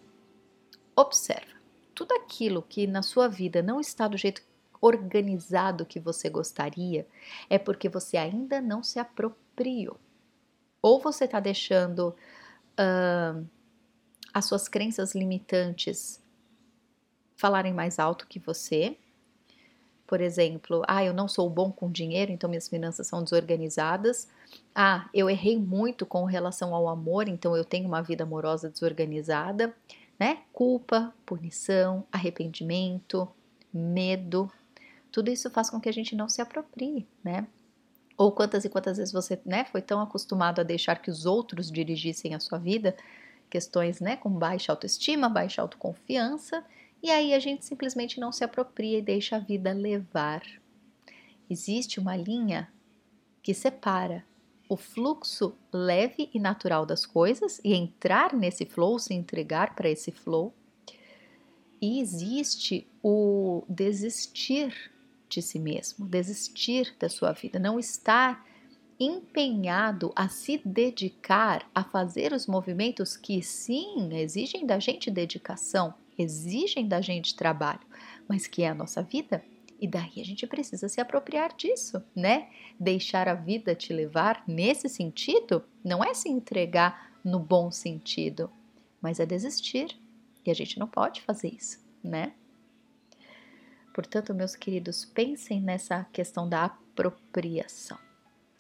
Observa, 0.96 1.54
tudo 1.94 2.12
aquilo 2.16 2.64
que 2.64 2.88
na 2.88 3.04
sua 3.04 3.28
vida 3.28 3.62
não 3.62 3.80
está 3.80 4.08
do 4.08 4.18
jeito 4.18 4.42
organizado 4.82 5.86
que 5.86 6.00
você 6.00 6.28
gostaria, 6.28 7.06
é 7.52 7.60
porque 7.60 7.88
você 7.88 8.18
ainda 8.18 8.60
não 8.60 8.82
se 8.82 8.98
apropriou. 8.98 10.00
Ou 10.82 11.00
você 11.00 11.26
está 11.26 11.40
deixando 11.40 12.16
uh, 12.80 13.48
as 14.34 14.46
suas 14.46 14.68
crenças 14.68 15.14
limitantes 15.14 16.20
falarem 17.42 17.74
mais 17.74 17.98
alto 17.98 18.28
que 18.28 18.40
você. 18.40 18.96
Por 20.06 20.22
exemplo, 20.22 20.84
ah, 20.88 21.04
eu 21.04 21.14
não 21.14 21.28
sou 21.28 21.50
bom 21.50 21.72
com 21.72 21.92
dinheiro, 21.92 22.32
então 22.32 22.50
minhas 22.50 22.68
finanças 22.68 23.08
são 23.08 23.24
desorganizadas. 23.24 24.30
Ah, 24.76 25.10
eu 25.14 25.30
errei 25.30 25.58
muito 25.58 26.06
com 26.06 26.24
relação 26.24 26.76
ao 26.76 26.88
amor, 26.88 27.28
então 27.28 27.58
eu 27.58 27.66
tenho 27.66 27.88
uma 27.88 28.02
vida 28.02 28.24
amorosa 28.24 28.70
desorganizada, 28.70 29.76
né? 30.20 30.40
Culpa, 30.54 31.14
punição, 31.26 32.06
arrependimento, 32.12 33.28
medo. 33.74 34.52
Tudo 35.12 35.32
isso 35.32 35.50
faz 35.50 35.70
com 35.70 35.80
que 35.80 35.90
a 35.90 35.94
gente 35.94 36.16
não 36.16 36.30
se 36.30 36.42
aproprie, 36.42 37.08
né? 37.24 37.48
Ou 38.18 38.32
quantas 38.32 38.66
e 38.66 38.70
quantas 38.70 38.98
vezes 38.98 39.12
você 39.12 39.40
né, 39.44 39.66
foi 39.66 39.82
tão 39.82 40.00
acostumado 40.00 40.60
a 40.60 40.64
deixar 40.64 41.02
que 41.02 41.10
os 41.10 41.26
outros 41.26 41.72
dirigissem 41.72 42.36
a 42.36 42.40
sua 42.40 42.60
vida 42.60 42.96
questões 43.50 44.00
né, 44.00 44.16
com 44.16 44.30
baixa 44.30 44.72
autoestima, 44.72 45.28
baixa 45.28 45.62
autoconfiança, 45.62 46.64
e 47.02 47.10
aí 47.10 47.34
a 47.34 47.40
gente 47.40 47.66
simplesmente 47.66 48.20
não 48.20 48.32
se 48.32 48.44
apropria 48.44 49.00
e 49.00 49.02
deixa 49.02 49.36
a 49.36 49.40
vida 49.40 49.74
levar. 49.74 50.44
Existe 51.50 52.00
uma 52.00 52.16
linha 52.16 52.72
que 53.42 53.54
separa 53.54 54.26
o 54.70 54.78
fluxo 54.78 55.54
leve 55.74 56.30
e 56.34 56.40
natural 56.40 56.86
das 56.86 57.06
coisas 57.06 57.60
e 57.64 57.74
entrar 57.74 58.34
nesse 58.34 58.66
flow, 58.66 58.98
se 58.98 59.14
entregar 59.14 59.76
para 59.76 59.90
esse 59.90 60.12
flow, 60.12 60.54
e 61.82 62.00
existe 62.00 62.88
o 63.04 63.66
desistir 63.68 64.92
de 65.28 65.42
si 65.42 65.58
mesmo, 65.58 66.06
desistir 66.06 66.96
da 67.00 67.10
sua 67.10 67.32
vida, 67.32 67.58
não 67.58 67.80
estar 67.80 68.46
empenhado 69.00 70.14
a 70.16 70.30
se 70.30 70.62
dedicar 70.64 71.68
a 71.74 71.84
fazer 71.84 72.34
os 72.34 72.46
movimentos 72.46 73.18
que 73.18 73.42
sim 73.42 74.14
exigem 74.14 74.66
da 74.66 74.78
gente 74.78 75.10
dedicação, 75.10 75.94
exigem 76.22 76.88
da 76.88 77.02
gente 77.02 77.36
trabalho, 77.36 77.82
mas 78.28 78.48
que 78.48 78.64
é 78.64 78.70
a 78.70 78.76
nossa 78.76 79.02
vida. 79.02 79.44
E 79.80 79.88
daí 79.88 80.14
a 80.18 80.24
gente 80.24 80.46
precisa 80.46 80.88
se 80.88 81.02
apropriar 81.02 81.56
disso, 81.56 82.04
né? 82.16 82.50
Deixar 82.80 83.28
a 83.28 83.34
vida 83.34 83.74
te 83.74 83.92
levar 83.92 84.44
nesse 84.48 84.88
sentido 84.88 85.64
não 85.84 86.04
é 86.04 86.14
se 86.14 86.30
entregar 86.30 87.12
no 87.24 87.40
bom 87.40 87.72
sentido, 87.72 88.50
mas 89.02 89.20
é 89.20 89.26
desistir. 89.26 89.98
E 90.46 90.52
a 90.52 90.54
gente 90.54 90.80
não 90.80 90.88
pode 90.88 91.22
fazer 91.22 91.50
isso, 91.50 91.80
né? 92.04 92.34
Portanto, 93.94 94.34
meus 94.34 94.56
queridos, 94.56 95.04
pensem 95.04 95.60
nessa 95.60 96.06
questão 96.14 96.48
da 96.48 96.66
apropriação 96.66 97.98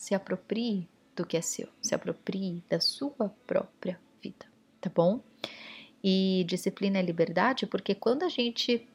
se 0.02 0.16
aproprie 0.16 0.90
do 1.16 1.24
que 1.24 1.38
é 1.38 1.42
seu, 1.42 1.68
se 1.80 1.94
aproprie 1.94 2.64
da 2.68 2.80
sua 2.80 3.30
própria 3.46 4.00
vida, 4.20 4.48
tá 4.82 4.90
bom? 4.90 5.22
E 6.04 6.44
disciplina 6.48 6.98
é 7.00 7.02
liberdade 7.02 7.66
porque 7.68 7.94
quando 7.94 8.24
a 8.24 8.30
gente 8.30 8.88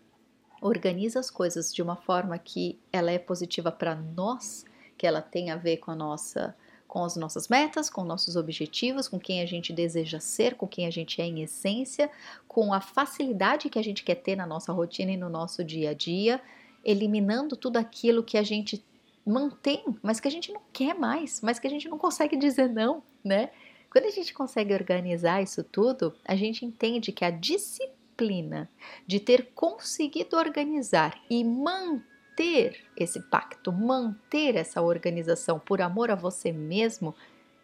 organiza 0.60 1.20
as 1.20 1.30
coisas 1.30 1.72
de 1.72 1.82
uma 1.82 1.96
forma 1.96 2.38
que 2.38 2.78
ela 2.92 3.10
é 3.10 3.18
positiva 3.18 3.70
para 3.70 3.94
nós, 3.94 4.64
que 4.96 5.06
ela 5.06 5.20
tem 5.20 5.50
a 5.50 5.56
ver 5.56 5.78
com 5.78 5.90
a 5.90 5.94
nossa 5.94 6.54
com 6.86 7.04
as 7.04 7.16
nossas 7.16 7.48
metas, 7.48 7.90
com 7.90 8.04
nossos 8.04 8.36
objetivos, 8.36 9.08
com 9.08 9.18
quem 9.18 9.42
a 9.42 9.46
gente 9.46 9.72
deseja 9.72 10.20
ser, 10.20 10.54
com 10.54 10.68
quem 10.68 10.86
a 10.86 10.90
gente 10.90 11.20
é 11.20 11.26
em 11.26 11.42
essência, 11.42 12.08
com 12.46 12.72
a 12.72 12.80
facilidade 12.80 13.68
que 13.68 13.78
a 13.78 13.82
gente 13.82 14.04
quer 14.04 14.14
ter 14.14 14.36
na 14.36 14.46
nossa 14.46 14.72
rotina 14.72 15.10
e 15.10 15.16
no 15.16 15.28
nosso 15.28 15.64
dia 15.64 15.90
a 15.90 15.92
dia, 15.92 16.40
eliminando 16.84 17.56
tudo 17.56 17.76
aquilo 17.76 18.22
que 18.22 18.38
a 18.38 18.42
gente 18.42 18.82
mantém, 19.26 19.84
mas 20.00 20.20
que 20.20 20.28
a 20.28 20.30
gente 20.30 20.52
não 20.52 20.62
quer 20.72 20.94
mais, 20.94 21.40
mas 21.40 21.58
que 21.58 21.66
a 21.66 21.70
gente 21.70 21.88
não 21.88 21.98
consegue 21.98 22.36
dizer 22.36 22.68
não, 22.68 23.02
né? 23.22 23.50
Quando 23.96 24.08
a 24.08 24.10
gente 24.10 24.34
consegue 24.34 24.74
organizar 24.74 25.42
isso 25.42 25.64
tudo, 25.64 26.14
a 26.22 26.36
gente 26.36 26.66
entende 26.66 27.10
que 27.10 27.24
a 27.24 27.30
disciplina 27.30 28.68
de 29.06 29.18
ter 29.18 29.54
conseguido 29.54 30.36
organizar 30.36 31.18
e 31.30 31.42
manter 31.42 32.84
esse 32.94 33.22
pacto, 33.30 33.72
manter 33.72 34.54
essa 34.54 34.82
organização 34.82 35.58
por 35.58 35.80
amor 35.80 36.10
a 36.10 36.14
você 36.14 36.52
mesmo, 36.52 37.14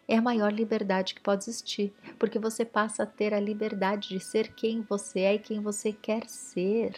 é 0.07 0.17
a 0.17 0.23
maior 0.23 0.51
liberdade 0.51 1.13
que 1.13 1.21
pode 1.21 1.43
existir, 1.43 1.93
porque 2.17 2.39
você 2.39 2.65
passa 2.65 3.03
a 3.03 3.05
ter 3.05 3.31
a 3.31 3.39
liberdade 3.39 4.09
de 4.09 4.19
ser 4.19 4.55
quem 4.55 4.81
você 4.81 5.19
é 5.19 5.35
e 5.35 5.39
quem 5.39 5.61
você 5.61 5.93
quer 5.93 6.27
ser. 6.27 6.95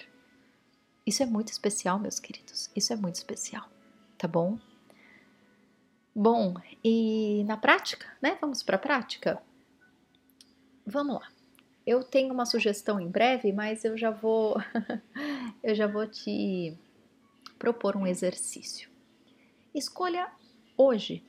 Isso 1.05 1.21
é 1.21 1.25
muito 1.25 1.49
especial, 1.49 1.99
meus 1.99 2.21
queridos. 2.21 2.71
Isso 2.73 2.93
é 2.93 2.95
muito 2.95 3.15
especial 3.15 3.69
tá 4.17 4.27
bom? 4.27 4.57
Bom, 6.15 6.53
e 6.81 7.43
na 7.45 7.57
prática, 7.57 8.07
né? 8.21 8.37
Vamos 8.39 8.63
para 8.63 8.77
a 8.77 8.79
prática. 8.79 9.41
vamos 10.85 11.15
lá. 11.15 11.27
Eu 11.85 12.03
tenho 12.03 12.33
uma 12.33 12.45
sugestão 12.45 12.99
em 12.99 13.09
breve, 13.09 13.51
mas 13.51 13.83
eu 13.83 13.97
já 13.97 14.11
vou 14.11 14.55
eu 15.61 15.75
já 15.75 15.87
vou 15.87 16.07
te 16.07 16.77
propor 17.59 17.97
um 17.97 18.07
exercício. 18.07 18.89
Escolha 19.73 20.31
hoje 20.77 21.21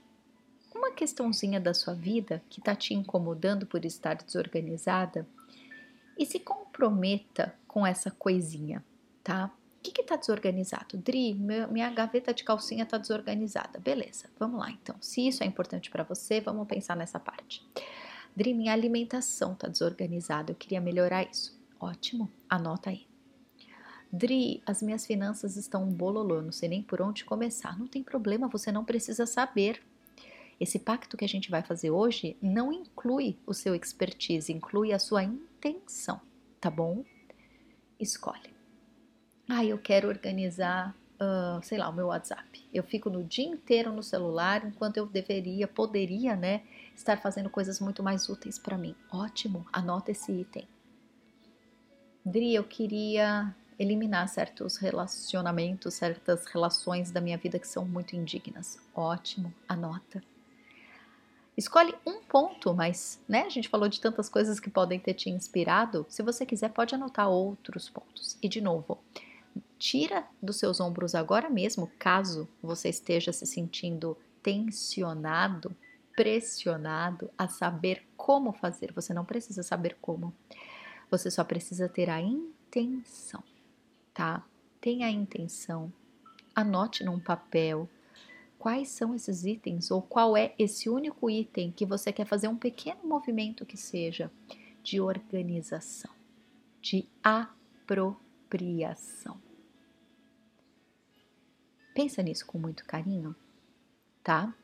uma 0.73 0.93
questãozinha 0.93 1.59
da 1.59 1.75
sua 1.75 1.95
vida 1.95 2.43
que 2.49 2.61
está 2.61 2.77
te 2.77 2.95
incomodando 2.95 3.67
por 3.67 3.85
estar 3.85 4.15
desorganizada 4.15 5.27
e 6.17 6.25
se 6.25 6.39
comprometa 6.39 7.55
com 7.67 7.87
essa 7.87 8.11
coisinha, 8.11 8.85
tá? 9.25 9.51
O 9.87 9.93
que 9.93 10.01
está 10.03 10.17
desorganizado? 10.17 10.97
Dri, 10.97 11.33
minha 11.35 11.91
gaveta 11.91 12.35
de 12.35 12.43
calcinha 12.43 12.83
está 12.83 12.99
desorganizada. 12.99 13.79
Beleza, 13.79 14.29
vamos 14.39 14.59
lá 14.59 14.71
então. 14.71 14.97
Se 15.01 15.27
isso 15.27 15.45
é 15.45 15.47
importante 15.47 15.91
para 15.91 16.03
você, 16.03 16.41
vamos 16.41 16.67
pensar 16.67 16.97
nessa 16.97 17.21
parte. 17.21 17.65
Dri, 18.35 18.53
minha 18.53 18.73
alimentação 18.73 19.53
está 19.53 19.69
desorganizada, 19.69 20.51
eu 20.51 20.57
queria 20.57 20.81
melhorar 20.81 21.23
isso. 21.23 21.57
Ótimo, 21.79 22.31
anota 22.49 22.91
aí. 22.91 23.07
Dri, 24.13 24.63
as 24.67 24.83
minhas 24.83 25.07
finanças 25.07 25.57
estão 25.57 25.85
um 25.85 25.93
bololô, 25.93 26.43
não 26.43 26.53
sei 26.53 26.69
nem 26.69 26.83
por 26.83 27.01
onde 27.01 27.25
começar. 27.25 27.79
Não 27.79 27.87
tem 27.87 28.03
problema, 28.03 28.49
você 28.49 28.73
não 28.73 28.85
precisa 28.85 29.25
saber. 29.25 29.83
Esse 30.59 30.79
pacto 30.79 31.17
que 31.17 31.25
a 31.25 31.29
gente 31.29 31.51
vai 31.51 31.63
fazer 31.63 31.91
hoje 31.91 32.37
não 32.41 32.73
inclui 32.73 33.39
o 33.47 33.55
seu 33.55 33.75
expertise, 33.75 34.53
inclui 34.53 34.93
a 34.93 34.99
sua 34.99 35.23
intenção, 35.23 36.21
tá 36.61 36.71
bom? 36.71 37.05
Escolhe. 38.01 38.56
Ah, 39.49 39.65
eu 39.65 39.79
quero 39.79 40.09
organizar, 40.09 40.95
uh, 41.21 41.63
sei 41.63 41.79
lá, 41.79 41.89
o 41.89 41.93
meu 41.93 42.09
WhatsApp. 42.09 42.69
Eu 42.75 42.83
fico 42.83 43.09
no 43.09 43.23
dia 43.23 43.47
inteiro 43.47 43.93
no 43.93 44.03
celular, 44.03 44.67
enquanto 44.67 44.97
eu 44.97 45.07
deveria, 45.07 45.69
poderia, 45.69 46.35
né, 46.35 46.63
estar 46.97 47.21
fazendo 47.21 47.49
coisas 47.49 47.79
muito 47.79 48.03
mais 48.03 48.29
úteis 48.29 48.59
para 48.59 48.77
mim. 48.77 48.95
Ótimo, 49.11 49.65
anota 49.73 50.11
esse 50.11 50.33
item. 50.33 50.67
Dri, 52.25 52.55
eu 52.55 52.65
queria 52.65 53.55
eliminar 53.79 54.29
certos 54.29 54.79
relacionamentos, 54.79 55.95
certas 55.95 56.47
relações 56.47 57.13
da 57.13 57.21
minha 57.21 57.39
vida 57.39 57.59
que 57.59 57.69
são 57.69 57.85
muito 57.85 58.17
indignas. 58.17 58.81
Ótimo, 58.93 59.55
anota. 59.69 60.23
Escolhe 61.57 61.95
um 62.05 62.21
ponto, 62.21 62.75
mas, 62.75 63.19
né, 63.27 63.43
a 63.43 63.49
gente 63.49 63.69
falou 63.69 63.89
de 63.89 63.99
tantas 63.99 64.29
coisas 64.29 64.61
que 64.61 64.69
podem 64.69 65.01
ter 65.01 65.15
te 65.15 65.31
inspirado. 65.31 66.05
Se 66.09 66.23
você 66.23 66.45
quiser, 66.45 66.71
pode 66.71 66.95
anotar 66.95 67.31
outros 67.31 67.89
pontos. 67.89 68.37
E 68.43 68.49
de 68.49 68.61
novo, 68.61 68.99
Tira 69.79 70.27
dos 70.43 70.57
seus 70.57 70.81
ombros 70.81 71.15
agora 71.15 71.51
mesmo, 71.51 71.91
caso 71.99 72.49
você 72.63 72.89
esteja 72.89 73.33
se 73.33 73.47
sentindo 73.47 74.17
tensionado, 74.43 75.77
pressionado 76.15 77.31
a 77.37 77.47
saber 77.47 78.07
como 78.17 78.53
fazer. 78.53 78.93
Você 78.93 79.13
não 79.13 79.25
precisa 79.25 79.63
saber 79.63 79.99
como. 80.01 80.33
Você 81.11 81.31
só 81.31 81.45
precisa 81.45 81.89
ter 81.89 82.09
a 82.09 82.21
intenção, 82.21 83.43
tá? 84.15 84.43
Tenha 84.81 85.09
a 85.09 85.11
intenção. 85.11 85.93
Anote 86.55 87.05
num 87.05 87.21
papel 87.21 87.87
quais 88.59 88.89
são 88.89 89.15
esses 89.15 89.45
itens 89.45 89.91
ou 89.91 90.01
qual 90.01 90.37
é 90.37 90.55
esse 90.59 90.89
único 90.89 91.31
item 91.31 91.71
que 91.71 91.85
você 91.85 92.11
quer 92.13 92.25
fazer 92.25 92.49
um 92.49 92.57
pequeno 92.57 93.01
movimento 93.05 93.67
que 93.67 93.77
seja 93.77 94.31
de 94.83 95.01
organização, 95.01 96.11
de 96.81 97.07
apropriação. 97.23 99.46
Pensa 101.97 102.23
nisso 102.23 102.45
com 102.45 102.59
muito 102.59 102.85
carinho, 102.85 103.35
tá? 104.23 104.55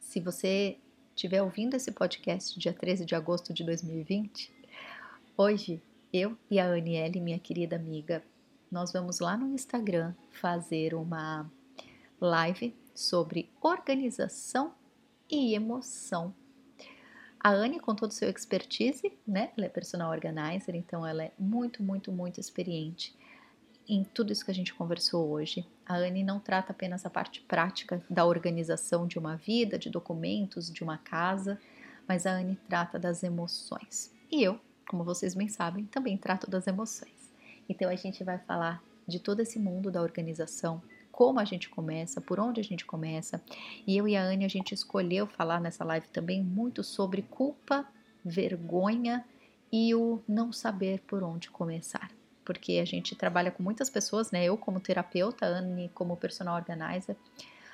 Se 0.00 0.20
você 0.20 0.78
estiver 1.14 1.42
ouvindo 1.42 1.74
esse 1.74 1.92
podcast 1.92 2.58
dia 2.58 2.72
13 2.72 3.04
de 3.04 3.14
agosto 3.14 3.52
de 3.52 3.62
2020, 3.62 4.50
hoje 5.36 5.82
eu 6.10 6.34
e 6.50 6.58
a 6.58 6.72
Aniele, 6.72 7.20
minha 7.20 7.38
querida 7.38 7.76
amiga, 7.76 8.24
nós 8.72 8.90
vamos 8.90 9.20
lá 9.20 9.36
no 9.36 9.52
Instagram 9.52 10.14
fazer 10.30 10.94
uma 10.94 11.46
live 12.18 12.74
sobre 12.94 13.50
organização 13.60 14.72
e 15.30 15.54
emoção. 15.54 16.34
A 17.38 17.50
Anne, 17.50 17.78
com 17.78 17.94
todo 17.94 18.12
o 18.12 18.14
seu 18.14 18.30
expertise, 18.30 19.12
né? 19.28 19.52
Ela 19.58 19.66
é 19.66 19.68
personal 19.68 20.10
organizer, 20.10 20.74
então 20.74 21.06
ela 21.06 21.22
é 21.22 21.32
muito, 21.38 21.82
muito, 21.82 22.10
muito 22.10 22.40
experiente 22.40 23.14
em 23.88 24.04
tudo 24.04 24.32
isso 24.32 24.44
que 24.44 24.50
a 24.50 24.54
gente 24.54 24.74
conversou 24.74 25.28
hoje. 25.28 25.66
A 25.84 25.96
Anne 25.96 26.24
não 26.24 26.40
trata 26.40 26.72
apenas 26.72 27.06
a 27.06 27.10
parte 27.10 27.40
prática 27.40 28.02
da 28.10 28.24
organização 28.24 29.06
de 29.06 29.18
uma 29.18 29.36
vida, 29.36 29.78
de 29.78 29.90
documentos, 29.90 30.70
de 30.70 30.82
uma 30.82 30.98
casa, 30.98 31.60
mas 32.08 32.26
a 32.26 32.32
Anne 32.32 32.58
trata 32.68 32.98
das 32.98 33.22
emoções. 33.22 34.12
E 34.30 34.42
eu, 34.42 34.58
como 34.88 35.04
vocês 35.04 35.34
bem 35.34 35.48
sabem, 35.48 35.84
também 35.84 36.16
trato 36.16 36.50
das 36.50 36.66
emoções. 36.66 37.32
Então 37.68 37.88
a 37.88 37.96
gente 37.96 38.24
vai 38.24 38.38
falar 38.38 38.82
de 39.06 39.20
todo 39.20 39.40
esse 39.40 39.58
mundo 39.58 39.90
da 39.90 40.02
organização, 40.02 40.82
como 41.12 41.38
a 41.38 41.44
gente 41.44 41.68
começa, 41.68 42.20
por 42.20 42.40
onde 42.40 42.60
a 42.60 42.64
gente 42.64 42.84
começa. 42.84 43.40
E 43.86 43.96
eu 43.96 44.06
e 44.08 44.16
a 44.16 44.22
Anne 44.22 44.44
a 44.44 44.48
gente 44.48 44.74
escolheu 44.74 45.26
falar 45.26 45.60
nessa 45.60 45.84
live 45.84 46.08
também 46.08 46.42
muito 46.42 46.82
sobre 46.82 47.22
culpa, 47.22 47.86
vergonha 48.24 49.24
e 49.72 49.94
o 49.94 50.20
não 50.28 50.52
saber 50.52 51.00
por 51.06 51.22
onde 51.22 51.50
começar 51.50 52.15
porque 52.46 52.78
a 52.80 52.84
gente 52.84 53.16
trabalha 53.16 53.50
com 53.50 53.62
muitas 53.62 53.90
pessoas, 53.90 54.30
né? 54.30 54.44
Eu 54.44 54.56
como 54.56 54.80
terapeuta, 54.80 55.44
Anne 55.44 55.90
como 55.92 56.16
personal 56.16 56.54
organizer, 56.54 57.16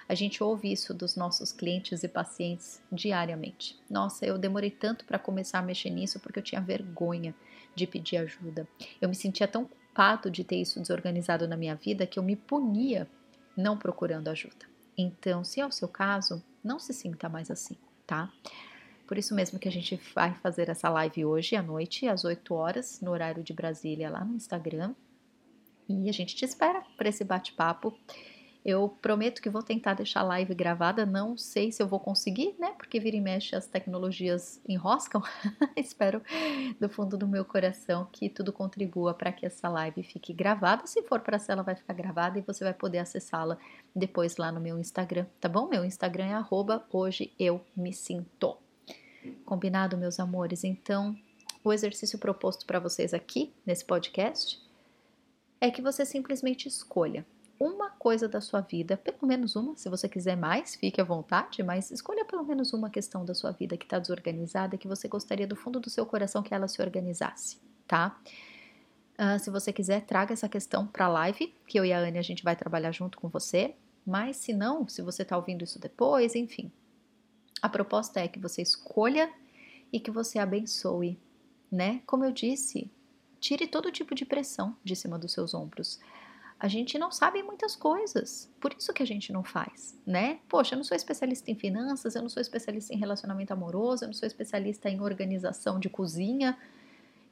a 0.09 0.15
gente 0.15 0.43
ouve 0.43 0.73
isso 0.73 0.93
dos 0.93 1.15
nossos 1.15 1.53
clientes 1.53 2.03
e 2.03 2.09
pacientes 2.09 2.83
diariamente. 2.91 3.79
Nossa, 3.89 4.27
eu 4.27 4.37
demorei 4.37 4.71
tanto 4.71 5.05
para 5.05 5.19
começar 5.19 5.59
a 5.59 5.63
mexer 5.63 5.91
nisso 5.91 6.19
porque 6.19 6.39
eu 6.39 6.43
tinha 6.43 6.61
vergonha 6.61 7.35
de 7.75 7.87
pedir 7.87 8.17
ajuda. 8.17 8.67
Eu 9.01 9.09
me 9.09 9.15
sentia 9.15 9.47
tão 9.47 9.65
culpado 9.65 10.31
de 10.31 10.43
ter 10.43 10.57
isso 10.57 10.81
desorganizado 10.81 11.47
na 11.47 11.57
minha 11.57 11.75
vida 11.75 12.07
que 12.07 12.19
eu 12.19 12.23
me 12.23 12.35
punia 12.35 13.09
não 13.57 13.79
procurando 13.79 14.29
ajuda. 14.29 14.67
Então, 14.97 15.45
se 15.45 15.61
é 15.61 15.67
o 15.67 15.73
seu 15.73 15.89
caso, 15.89 16.43
não 16.65 16.79
se 16.79 16.93
sinta 16.93 17.29
mais 17.29 17.51
assim, 17.51 17.77
tá? 18.07 18.31
Por 19.07 19.19
isso 19.19 19.35
mesmo 19.35 19.59
que 19.59 19.69
a 19.69 19.73
gente 19.73 20.01
vai 20.15 20.35
fazer 20.37 20.69
essa 20.69 20.89
live 20.89 21.25
hoje 21.25 21.57
à 21.57 21.63
noite, 21.63 22.07
às 22.07 22.25
8 22.25 22.55
horas, 22.55 23.01
no 23.01 23.11
horário 23.11 23.43
de 23.43 23.53
Brasília, 23.53 24.11
lá 24.11 24.25
no 24.25 24.35
Instagram. 24.35 24.95
E 25.89 26.09
a 26.09 26.13
gente 26.13 26.35
te 26.35 26.45
espera 26.45 26.83
para 26.97 27.09
esse 27.09 27.25
bate-papo. 27.25 27.97
Eu 28.65 28.89
prometo 29.03 29.43
que 29.43 29.51
vou 29.51 29.63
tentar 29.63 29.95
deixar 29.95 30.21
a 30.21 30.25
live 30.25 30.55
gravada, 30.55 31.05
não 31.05 31.37
sei 31.37 31.73
se 31.73 31.83
eu 31.83 31.89
vou 31.89 31.99
conseguir, 31.99 32.55
né? 32.61 32.73
Porque 32.79 33.01
vira 33.01 33.17
e 33.17 33.21
mexe 33.21 33.57
as 33.57 33.67
tecnologias 33.67 34.61
enroscam. 34.69 35.21
Espero 35.77 36.23
do 36.81 36.89
fundo 36.89 37.19
do 37.19 37.27
meu 37.27 37.45
coração 37.45 38.09
que 38.13 38.29
tudo 38.29 38.53
contribua 38.53 39.15
para 39.15 39.33
que 39.33 39.45
essa 39.45 39.69
live 39.69 40.05
fique 40.05 40.33
gravada. 40.33 40.87
Se 40.87 41.03
for 41.03 41.21
para 41.21 41.43
ela 41.49 41.65
vai 41.65 41.75
ficar 41.75 41.93
gravada 41.93 42.39
e 42.39 42.43
você 42.43 42.63
vai 42.63 42.73
poder 42.73 42.99
acessá-la 42.99 43.59
depois 43.95 44.37
lá 44.37 44.53
no 44.53 44.61
meu 44.61 44.79
Instagram, 44.79 45.27
tá 45.41 45.49
bom? 45.49 45.67
Meu 45.67 45.85
Instagram 45.85 46.27
é 46.27 46.35
arroba 46.35 46.87
hoje 46.93 47.33
eu 47.41 47.61
me 47.77 47.93
sinto. 47.93 48.62
Combinado, 49.45 49.97
meus 49.97 50.19
amores? 50.19 50.65
Então, 50.65 51.17
o 51.65 51.73
exercício 51.73 52.19
proposto 52.19 52.67
para 52.67 52.79
vocês 52.79 53.15
aqui 53.15 53.53
nesse 53.65 53.85
podcast 53.85 54.61
é 55.61 55.71
que 55.71 55.83
você 55.83 56.05
simplesmente 56.05 56.67
escolha 56.67 57.25
uma 57.59 57.91
coisa 57.91 58.29
da 58.29 58.41
sua 58.41 58.61
vida, 58.61 58.97
pelo 58.97 59.25
menos 59.25 59.55
uma, 59.55 59.77
se 59.77 59.89
você 59.89 60.09
quiser 60.09 60.37
mais, 60.37 60.75
fique 60.75 61.01
à 61.01 61.05
vontade, 61.05 61.63
mas 61.63 61.93
escolha 61.93 62.25
pelo 62.25 62.43
menos 62.43 62.73
uma 62.73 62.91
questão 62.91 63.25
da 63.25 63.35
sua 63.35 63.53
vida 63.53 63.77
que 63.77 63.85
está 63.85 64.01
desorganizada, 64.01 64.77
que 64.77 64.89
você 64.89 65.07
gostaria 65.07 65.47
do 65.47 65.55
fundo 65.55 65.79
do 65.79 65.89
seu 65.89 66.05
coração 66.05 66.43
que 66.43 66.53
ela 66.53 66.67
se 66.67 66.83
organizasse, 66.83 67.59
tá? 67.87 68.21
Uh, 69.13 69.39
se 69.39 69.51
você 69.51 69.73
quiser, 69.73 70.01
traga 70.01 70.33
essa 70.33 70.49
questão 70.49 70.87
para 70.87 71.05
a 71.05 71.09
live, 71.09 71.55
que 71.69 71.79
eu 71.79 71.85
e 71.85 71.93
a 71.93 71.99
Anne 72.01 72.19
a 72.19 72.23
gente 72.23 72.43
vai 72.43 72.57
trabalhar 72.57 72.91
junto 72.91 73.17
com 73.19 73.29
você. 73.29 73.77
Mas 74.05 74.37
se 74.39 74.53
não, 74.53 74.89
se 74.89 75.01
você 75.01 75.23
está 75.23 75.37
ouvindo 75.37 75.63
isso 75.63 75.79
depois, 75.79 76.35
enfim, 76.35 76.73
a 77.63 77.69
proposta 77.69 78.19
é 78.19 78.27
que 78.27 78.41
você 78.41 78.61
escolha 78.61 79.33
e 79.93 80.01
que 80.01 80.11
você 80.11 80.41
abençoe, 80.41 81.17
né? 81.71 82.03
Como 82.05 82.25
eu 82.25 82.33
disse, 82.33 82.91
tire 83.39 83.69
todo 83.69 83.93
tipo 83.93 84.15
de 84.15 84.25
pressão 84.25 84.77
de 84.83 84.97
cima 84.97 85.17
dos 85.17 85.33
seus 85.33 85.55
ombros. 85.55 86.01
A 86.59 86.69
gente 86.69 86.99
não 86.99 87.11
sabe 87.11 87.43
muitas 87.43 87.75
coisas, 87.75 88.49
por 88.61 88.73
isso 88.73 88.93
que 88.93 89.03
a 89.03 89.07
gente 89.07 89.33
não 89.33 89.43
faz, 89.43 89.99
né? 90.07 90.39
Poxa, 90.49 90.75
eu 90.75 90.77
não 90.77 90.85
sou 90.85 90.97
especialista 90.97 91.51
em 91.51 91.57
finanças, 91.57 92.15
eu 92.15 92.23
não 92.23 92.29
sou 92.29 92.41
especialista 92.41 92.95
em 92.95 92.99
relacionamento 92.99 93.53
amoroso, 93.53 94.05
eu 94.05 94.09
não 94.09 94.15
sou 94.15 94.27
especialista 94.27 94.89
em 94.89 95.01
organização 95.01 95.81
de 95.81 95.89
cozinha, 95.89 96.57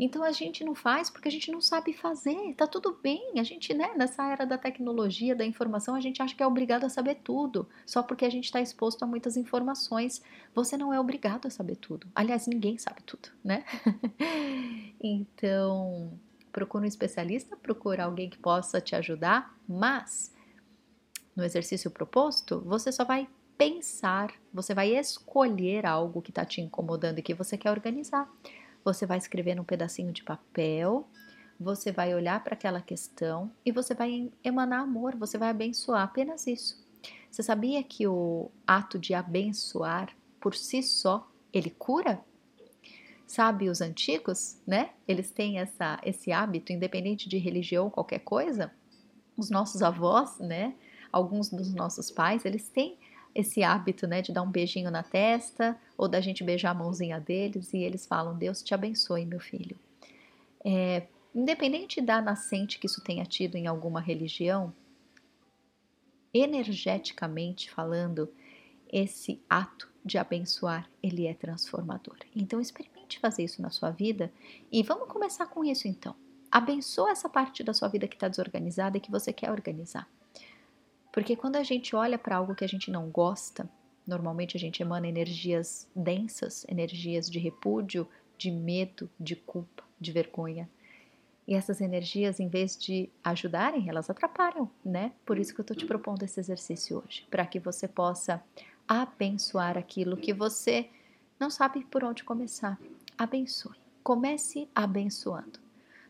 então 0.02 0.24
a 0.24 0.32
gente 0.32 0.64
não 0.64 0.74
faz 0.74 1.10
porque 1.10 1.28
a 1.28 1.30
gente 1.30 1.52
não 1.52 1.60
sabe 1.60 1.92
fazer. 1.92 2.54
Tá 2.54 2.66
tudo 2.66 2.98
bem. 3.02 3.38
A 3.38 3.42
gente, 3.42 3.74
né, 3.74 3.92
nessa 3.94 4.26
era 4.32 4.46
da 4.46 4.56
tecnologia, 4.56 5.36
da 5.36 5.44
informação, 5.44 5.94
a 5.94 6.00
gente 6.00 6.22
acha 6.22 6.34
que 6.34 6.42
é 6.42 6.46
obrigado 6.46 6.84
a 6.84 6.88
saber 6.88 7.16
tudo, 7.16 7.68
só 7.84 8.02
porque 8.02 8.24
a 8.24 8.30
gente 8.30 8.44
está 8.44 8.62
exposto 8.62 9.02
a 9.02 9.06
muitas 9.06 9.36
informações. 9.36 10.22
Você 10.54 10.74
não 10.74 10.90
é 10.90 10.98
obrigado 10.98 11.46
a 11.46 11.50
saber 11.50 11.76
tudo. 11.76 12.06
Aliás, 12.14 12.46
ninguém 12.46 12.78
sabe 12.78 13.02
tudo, 13.02 13.28
né? 13.44 13.62
então, 14.98 16.18
procura 16.50 16.84
um 16.84 16.88
especialista, 16.88 17.54
procura 17.54 18.04
alguém 18.04 18.30
que 18.30 18.38
possa 18.38 18.80
te 18.80 18.96
ajudar, 18.96 19.54
mas 19.68 20.34
no 21.36 21.44
exercício 21.44 21.90
proposto, 21.90 22.62
você 22.64 22.90
só 22.90 23.04
vai 23.04 23.28
pensar, 23.58 24.32
você 24.50 24.72
vai 24.72 24.96
escolher 24.96 25.84
algo 25.84 26.22
que 26.22 26.30
está 26.30 26.46
te 26.46 26.62
incomodando 26.62 27.18
e 27.18 27.22
que 27.22 27.34
você 27.34 27.58
quer 27.58 27.70
organizar. 27.70 28.26
Você 28.84 29.06
vai 29.06 29.18
escrever 29.18 29.54
num 29.54 29.64
pedacinho 29.64 30.12
de 30.12 30.22
papel, 30.22 31.08
você 31.58 31.92
vai 31.92 32.14
olhar 32.14 32.42
para 32.42 32.54
aquela 32.54 32.80
questão 32.80 33.52
e 33.64 33.70
você 33.70 33.94
vai 33.94 34.32
emanar 34.42 34.80
amor, 34.80 35.14
você 35.16 35.36
vai 35.36 35.50
abençoar, 35.50 36.02
apenas 36.02 36.46
isso. 36.46 36.82
Você 37.30 37.42
sabia 37.42 37.82
que 37.82 38.06
o 38.06 38.50
ato 38.66 38.98
de 38.98 39.14
abençoar 39.14 40.14
por 40.40 40.54
si 40.54 40.82
só 40.82 41.30
ele 41.52 41.70
cura? 41.70 42.24
Sabe 43.26 43.68
os 43.68 43.80
antigos, 43.80 44.60
né? 44.66 44.90
Eles 45.06 45.30
têm 45.30 45.58
essa, 45.58 46.00
esse 46.02 46.32
hábito, 46.32 46.72
independente 46.72 47.28
de 47.28 47.38
religião 47.38 47.84
ou 47.84 47.90
qualquer 47.90 48.20
coisa. 48.20 48.72
Os 49.36 49.50
nossos 49.50 49.82
avós, 49.82 50.38
né? 50.38 50.74
Alguns 51.12 51.48
dos 51.48 51.72
nossos 51.72 52.10
pais, 52.10 52.44
eles 52.44 52.68
têm 52.68 52.98
esse 53.34 53.62
hábito, 53.62 54.06
né, 54.06 54.22
de 54.22 54.32
dar 54.32 54.42
um 54.42 54.50
beijinho 54.50 54.90
na 54.90 55.02
testa 55.02 55.78
ou 55.96 56.08
da 56.08 56.20
gente 56.20 56.42
beijar 56.42 56.70
a 56.70 56.74
mãozinha 56.74 57.20
deles 57.20 57.72
e 57.72 57.78
eles 57.78 58.06
falam: 58.06 58.36
Deus 58.36 58.62
te 58.62 58.74
abençoe, 58.74 59.24
meu 59.24 59.40
filho. 59.40 59.78
É, 60.64 61.06
independente 61.34 62.00
da 62.00 62.20
nascente 62.20 62.78
que 62.78 62.86
isso 62.86 63.02
tenha 63.02 63.24
tido 63.24 63.56
em 63.56 63.66
alguma 63.66 64.00
religião, 64.00 64.72
energeticamente 66.32 67.70
falando, 67.70 68.32
esse 68.92 69.40
ato 69.48 69.88
de 70.04 70.18
abençoar, 70.18 70.88
ele 71.02 71.26
é 71.26 71.34
transformador. 71.34 72.16
Então 72.34 72.60
experimente 72.60 73.18
fazer 73.18 73.44
isso 73.44 73.62
na 73.62 73.70
sua 73.70 73.90
vida 73.90 74.32
e 74.70 74.82
vamos 74.82 75.08
começar 75.08 75.46
com 75.46 75.64
isso 75.64 75.86
então. 75.86 76.14
Abençoa 76.50 77.10
essa 77.10 77.28
parte 77.28 77.62
da 77.62 77.72
sua 77.72 77.88
vida 77.88 78.08
que 78.08 78.16
está 78.16 78.26
desorganizada 78.26 78.96
e 78.96 79.00
que 79.00 79.10
você 79.10 79.32
quer 79.32 79.50
organizar. 79.50 80.08
Porque 81.12 81.37
quando 81.37 81.57
a 81.57 81.62
gente 81.62 81.94
olha 81.96 82.18
para 82.18 82.37
algo 82.37 82.55
que 82.55 82.64
a 82.64 82.68
gente 82.68 82.90
não 82.90 83.11
gosta, 83.11 83.68
normalmente 84.07 84.57
a 84.57 84.61
gente 84.61 84.83
emana 84.83 85.09
energias 85.09 85.88
densas, 85.94 86.64
energias 86.68 87.29
de 87.29 87.38
repúdio, 87.38 88.09
de 88.38 88.51
medo, 88.51 89.11
de 89.18 89.37
culpa, 89.37 89.85
de 90.01 90.12
vergonha. 90.12 90.68
E 91.46 91.55
essas 91.55 91.81
energias, 91.81 92.38
em 92.38 92.49
vez 92.49 92.77
de 92.77 93.11
ajudarem, 93.25 93.88
elas 93.88 94.09
atrapalham, 94.09 94.70
né? 94.85 95.12
Por 95.27 95.37
isso 95.37 95.53
que 95.53 95.61
eu 95.61 95.64
estou 95.64 95.77
te 95.77 95.85
propondo 95.85 96.23
esse 96.23 96.38
exercício 96.38 97.03
hoje, 97.05 97.27
para 97.29 97.44
que 97.44 97.59
você 97.59 97.88
possa 97.88 98.42
abençoar 98.87 99.77
aquilo 99.77 100.16
que 100.16 100.33
você 100.33 100.88
não 101.40 101.51
sabe 101.51 101.85
por 101.87 102.05
onde 102.05 102.23
começar. 102.23 102.79
Abençoe. 103.18 103.77
Comece 104.03 104.68
abençoando. 104.75 105.59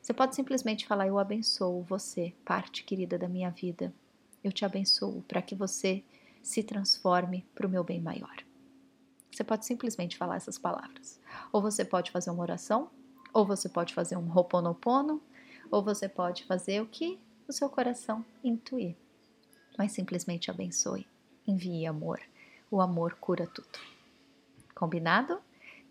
Você 0.03 0.13
pode 0.13 0.35
simplesmente 0.35 0.87
falar: 0.87 1.07
Eu 1.07 1.19
abençoo 1.19 1.83
você, 1.83 2.35
parte 2.45 2.85
querida 2.85 3.19
da 3.19 3.29
minha 3.29 3.51
vida. 3.51 3.93
Eu 4.43 4.53
te 4.53 4.65
abençoo 4.65 5.23
para 5.29 5.43
que 5.43 5.55
você 5.55 6.03
se 6.43 6.63
transforme 6.63 7.47
para 7.55 7.67
o 7.67 7.71
meu 7.71 7.85
bem 7.85 8.01
maior. 8.01 8.37
Você 9.31 9.45
pode 9.45 9.65
simplesmente 9.67 10.17
falar 10.17 10.37
essas 10.37 10.59
palavras. 10.59 11.21
Ou 11.53 11.63
você 11.63 11.85
pode 11.85 12.11
fazer 12.11 12.31
uma 12.31 12.43
oração, 12.43 12.91
ou 13.33 13.47
você 13.47 13.69
pode 13.69 13.95
fazer 13.95 14.17
um 14.17 14.27
roponopono, 14.27 15.23
ou 15.71 15.83
você 15.83 16.09
pode 16.09 16.45
fazer 16.45 16.83
o 16.83 16.87
que 16.87 17.19
o 17.47 17.53
seu 17.53 17.69
coração 17.69 18.25
intuir. 18.43 18.97
Mas 19.79 19.93
simplesmente 19.93 20.51
abençoe. 20.51 21.07
Envie 21.47 21.87
amor. 21.87 22.21
O 22.71 22.81
amor 22.81 23.15
cura 23.15 23.47
tudo. 23.47 23.79
Combinado? 24.75 25.41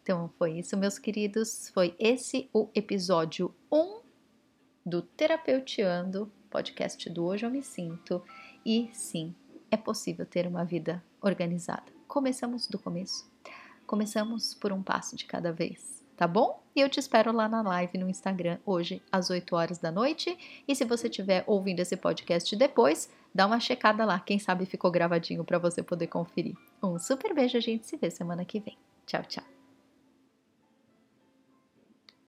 Então 0.01 0.29
foi 0.37 0.59
isso, 0.59 0.75
meus 0.77 0.97
queridos. 0.97 1.69
Foi 1.69 1.95
esse 1.99 2.49
o 2.53 2.69
episódio 2.73 3.53
1 3.71 4.01
do 4.85 5.01
Terapeuteando, 5.01 6.31
podcast 6.49 7.09
do 7.09 7.25
Hoje 7.25 7.45
Eu 7.45 7.51
Me 7.51 7.61
Sinto. 7.61 8.23
E 8.69 8.89
sim, 8.93 9.33
é 9.71 9.75
possível 9.75 10.25
ter 10.27 10.45
uma 10.45 10.63
vida 10.63 11.03
organizada. 11.21 11.91
Começamos 12.07 12.67
do 12.67 12.77
começo. 12.77 13.27
Começamos 13.87 14.53
por 14.53 14.71
um 14.71 14.83
passo 14.83 15.15
de 15.15 15.25
cada 15.25 15.51
vez 15.51 15.99
tá 16.19 16.27
bom? 16.27 16.61
E 16.75 16.81
eu 16.81 16.89
te 16.89 16.99
espero 16.99 17.31
lá 17.31 17.47
na 17.47 17.61
live 17.61 17.97
no 17.97 18.09
Instagram 18.09 18.57
hoje 18.65 19.01
às 19.09 19.29
8 19.29 19.55
horas 19.55 19.77
da 19.77 19.89
noite. 19.89 20.37
E 20.67 20.75
se 20.75 20.83
você 20.83 21.07
estiver 21.07 21.45
ouvindo 21.47 21.79
esse 21.79 21.95
podcast 21.95 22.53
depois, 22.57 23.09
dá 23.33 23.47
uma 23.47 23.57
checada 23.57 24.03
lá, 24.03 24.19
quem 24.19 24.37
sabe 24.37 24.65
ficou 24.65 24.91
gravadinho 24.91 25.45
para 25.45 25.57
você 25.57 25.81
poder 25.81 26.07
conferir. 26.07 26.57
Um 26.83 26.99
super 26.99 27.33
beijo, 27.33 27.57
a 27.57 27.61
gente 27.61 27.87
se 27.87 27.95
vê 27.95 28.11
semana 28.11 28.43
que 28.43 28.59
vem. 28.59 28.77
Tchau, 29.05 29.23
tchau. 29.23 29.58